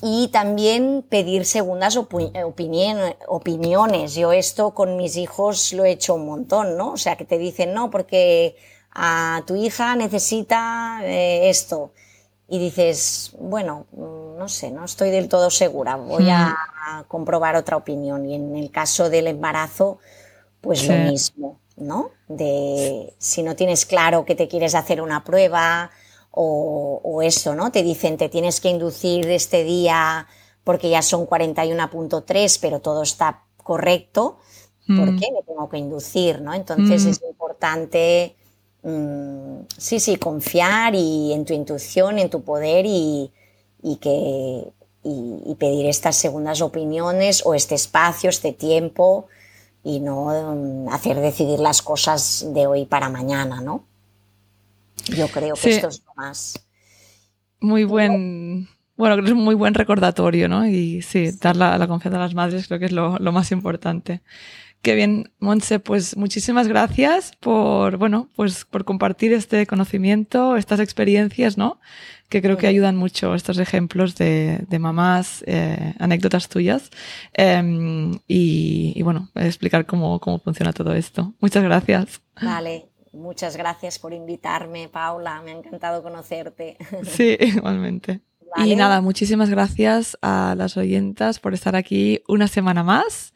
Y 0.03 0.29
también 0.29 1.05
pedir 1.09 1.45
segundas 1.45 1.97
opiniones. 1.97 4.15
Yo 4.15 4.33
esto 4.33 4.75
con 4.75 4.97
mis 4.97 5.17
hijos 5.17 5.73
lo 5.73 5.85
he 5.85 5.93
hecho 5.93 6.15
un 6.15 6.27
montón, 6.27 6.77
¿no? 6.77 6.93
O 6.93 6.97
sea, 6.97 7.17
que 7.17 7.25
te 7.25 7.39
dicen, 7.39 7.75
no, 7.75 7.91
porque 7.91 8.57
a 8.93 9.43
tu 9.47 9.55
hija 9.55 9.95
necesita 9.97 11.01
eh, 11.05 11.49
esto. 11.49 11.93
Y 12.49 12.59
dices, 12.59 13.33
bueno, 13.39 13.87
no 14.39 14.49
sé, 14.49 14.71
no 14.71 14.85
estoy 14.85 15.11
del 15.11 15.29
todo 15.29 15.51
segura, 15.51 15.97
voy 15.97 16.31
a 16.31 16.51
hmm. 16.51 17.05
comprobar 17.09 17.57
otra 17.57 17.77
opinión. 17.77 18.25
Y 18.27 18.35
en 18.35 18.57
el 18.57 18.71
caso 18.71 19.11
del 19.11 19.27
embarazo, 19.27 19.99
pues 20.61 20.87
lo 20.89 20.95
mismo, 20.95 21.61
¿no? 21.77 22.11
De 22.29 23.15
si 23.19 23.43
no 23.43 23.57
tienes 23.57 23.85
claro 23.85 24.25
que 24.25 24.35
te 24.35 24.49
quieres 24.49 24.75
hacer 24.75 25.03
una 25.03 25.25
prueba 25.25 25.91
o, 26.31 27.01
o 27.03 27.23
eso, 27.23 27.55
¿no? 27.55 27.71
Te 27.73 27.83
dicen, 27.83 28.17
te 28.17 28.29
tienes 28.29 28.61
que 28.61 28.69
inducir 28.69 29.29
este 29.31 29.65
día 29.65 30.27
porque 30.65 30.91
ya 30.91 31.03
son 31.03 31.27
41.3, 31.27 32.59
pero 32.61 32.81
todo 32.81 33.03
está 33.03 33.45
correcto. 33.57 34.39
¿Por 34.87 35.13
hmm. 35.13 35.19
qué 35.19 35.33
me 35.33 35.43
tengo 35.43 35.69
que 35.69 35.79
inducir, 35.79 36.41
no? 36.41 36.55
Entonces 36.55 37.05
hmm. 37.05 37.09
es 37.11 37.23
importante 37.29 38.37
Mm, 38.83 39.63
sí, 39.77 39.99
sí, 40.01 40.17
confiar 40.17 40.95
y 40.95 41.33
en 41.33 41.45
tu 41.45 41.53
intuición, 41.53 42.19
en 42.19 42.31
tu 42.31 42.43
poder 42.43 42.87
y, 42.87 43.33
que, 44.01 44.65
y, 45.05 45.55
pedir 45.57 45.87
estas 45.87 46.17
segundas 46.17 46.61
opiniones 46.61 47.43
o 47.45 47.55
este 47.55 47.75
espacio, 47.75 48.31
este 48.31 48.53
tiempo 48.53 49.27
y 49.85 50.01
no 50.01 50.27
mm, 50.27 50.89
hacer 50.93 51.21
decidir 51.21 51.61
las 51.61 51.83
cosas 51.83 52.47
de 52.53 52.67
hoy 52.67 52.85
para 52.85 53.09
mañana, 53.09 53.61
¿no? 53.61 53.85
Yo 55.17 55.29
creo 55.29 55.55
que 55.55 55.71
esto 55.71 55.89
es 55.89 56.03
lo 56.05 56.15
más. 56.15 56.67
Muy 57.61 57.85
buen, 57.85 58.69
bueno, 58.97 59.15
creo 59.15 59.25
que 59.25 59.31
es 59.31 59.37
un 59.37 59.45
muy 59.45 59.55
buen 59.55 59.75
recordatorio, 59.75 60.49
¿no? 60.49 60.67
Y 60.67 61.03
sí, 61.03 61.31
dar 61.41 61.57
la, 61.57 61.87
confianza 61.87 62.19
a 62.19 62.23
las 62.23 62.35
madres 62.35 62.67
creo 62.67 62.79
que 62.79 62.87
es 62.87 62.93
lo, 62.93 63.17
lo 63.19 63.33
más 63.33 63.53
importante. 63.53 64.21
Qué 64.83 64.95
bien, 64.95 65.33
Monse, 65.41 65.81
pues 65.81 66.17
muchísimas 66.17 66.69
gracias 66.69 67.33
por, 67.41 67.97
bueno, 67.97 68.29
pues 68.37 68.65
por 68.65 68.85
compartir 68.85 69.33
este 69.33 69.67
conocimiento, 69.67 70.57
estas 70.57 70.79
experiencias, 70.79 71.59
¿no? 71.59 71.81
Que 72.29 72.41
creo 72.41 72.57
que 72.59 72.69
ayudan 72.69 72.95
mucho 72.95 73.35
estos 73.35 73.59
ejemplos 73.59 74.15
de, 74.17 74.65
de 74.69 74.79
mamás, 74.79 75.43
eh, 75.47 75.95
anécdotas 75.99 76.49
tuyas, 76.49 76.91
em, 77.33 78.19
y, 78.29 79.03
bueno, 79.03 79.31
explicar 79.35 79.87
cómo, 79.87 80.21
cómo 80.21 80.39
funciona 80.39 80.73
todo 80.73 80.95
esto. 80.95 81.35
Muchas 81.41 81.65
gracias. 81.65 82.21
Vale, 82.41 82.89
Muchas 83.13 83.57
gracias 83.57 83.99
por 83.99 84.13
invitarme, 84.13 84.89
Paula. 84.89 85.41
Me 85.43 85.51
ha 85.51 85.55
encantado 85.57 86.03
conocerte. 86.03 86.77
Sí, 87.03 87.37
igualmente. 87.41 88.21
Y 88.57 88.75
nada, 88.77 89.01
muchísimas 89.01 89.51
gracias 89.51 90.19
a 90.23 90.55
las 90.57 90.77
oyentas 90.77 91.39
por 91.39 91.55
estar 91.55 91.77
aquí 91.77 92.23
una 92.29 92.49
semana 92.49 92.83
más. 92.83 93.33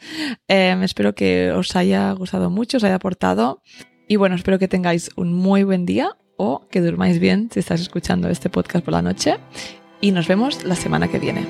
Em, 0.48 0.82
espero 0.82 1.14
que 1.14 1.52
os 1.52 1.76
haya 1.76 2.12
gustado 2.12 2.50
mucho, 2.50 2.78
os 2.78 2.84
haya 2.84 2.96
aportado. 2.96 3.62
Y 4.08 4.16
bueno, 4.16 4.34
espero 4.34 4.58
que 4.58 4.68
tengáis 4.68 5.10
un 5.16 5.32
muy 5.32 5.62
buen 5.62 5.86
día 5.86 6.16
o 6.36 6.66
que 6.70 6.80
durmáis 6.80 7.18
bien 7.18 7.50
si 7.52 7.60
estás 7.60 7.80
escuchando 7.80 8.28
este 8.28 8.50
podcast 8.50 8.84
por 8.84 8.94
la 8.94 9.02
noche. 9.02 9.36
Y 10.00 10.10
nos 10.10 10.26
vemos 10.26 10.64
la 10.64 10.74
semana 10.74 11.08
que 11.08 11.18
viene. 11.18 11.46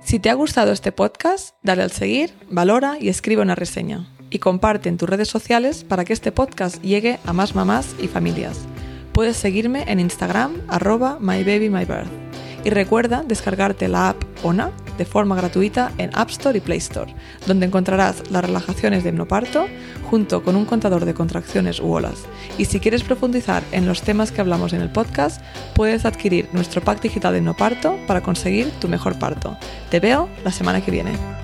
Si 0.00 0.20
te 0.20 0.30
ha 0.30 0.34
gustado 0.34 0.70
este 0.70 0.92
podcast, 0.92 1.56
dale 1.62 1.82
al 1.82 1.90
seguir, 1.90 2.34
valora 2.50 2.98
y 3.00 3.08
escribe 3.08 3.42
una 3.42 3.54
reseña. 3.54 4.06
Y 4.30 4.38
comparte 4.38 4.88
en 4.88 4.98
tus 4.98 5.08
redes 5.08 5.28
sociales 5.28 5.84
para 5.84 6.04
que 6.04 6.12
este 6.12 6.30
podcast 6.30 6.82
llegue 6.82 7.18
a 7.24 7.32
más 7.32 7.54
mamás 7.54 7.94
y 8.00 8.06
familias. 8.06 8.66
Puedes 9.12 9.36
seguirme 9.36 9.84
en 9.86 10.00
Instagram, 10.00 10.60
arroba 10.68 11.18
mybabymybirth. 11.20 12.23
Y 12.64 12.70
recuerda 12.70 13.22
descargarte 13.22 13.88
la 13.88 14.08
app 14.10 14.24
ONA 14.42 14.70
de 14.96 15.04
forma 15.04 15.36
gratuita 15.36 15.92
en 15.98 16.10
App 16.14 16.30
Store 16.30 16.56
y 16.56 16.60
Play 16.60 16.78
Store, 16.78 17.14
donde 17.46 17.66
encontrarás 17.66 18.30
las 18.30 18.44
relajaciones 18.44 19.04
de 19.04 19.10
hipnoparto 19.10 19.66
junto 20.08 20.42
con 20.42 20.56
un 20.56 20.64
contador 20.64 21.04
de 21.04 21.14
contracciones 21.14 21.80
u 21.80 21.92
olas. 21.92 22.24
Y 22.56 22.66
si 22.66 22.80
quieres 22.80 23.02
profundizar 23.02 23.62
en 23.72 23.86
los 23.86 24.02
temas 24.02 24.32
que 24.32 24.40
hablamos 24.40 24.72
en 24.72 24.80
el 24.80 24.90
podcast, 24.90 25.42
puedes 25.74 26.04
adquirir 26.04 26.48
nuestro 26.52 26.82
pack 26.82 27.02
digital 27.02 27.32
de 27.32 27.40
hipnoparto 27.40 27.98
para 28.06 28.22
conseguir 28.22 28.70
tu 28.80 28.88
mejor 28.88 29.18
parto. 29.18 29.56
Te 29.90 30.00
veo 30.00 30.28
la 30.44 30.52
semana 30.52 30.82
que 30.82 30.90
viene. 30.90 31.43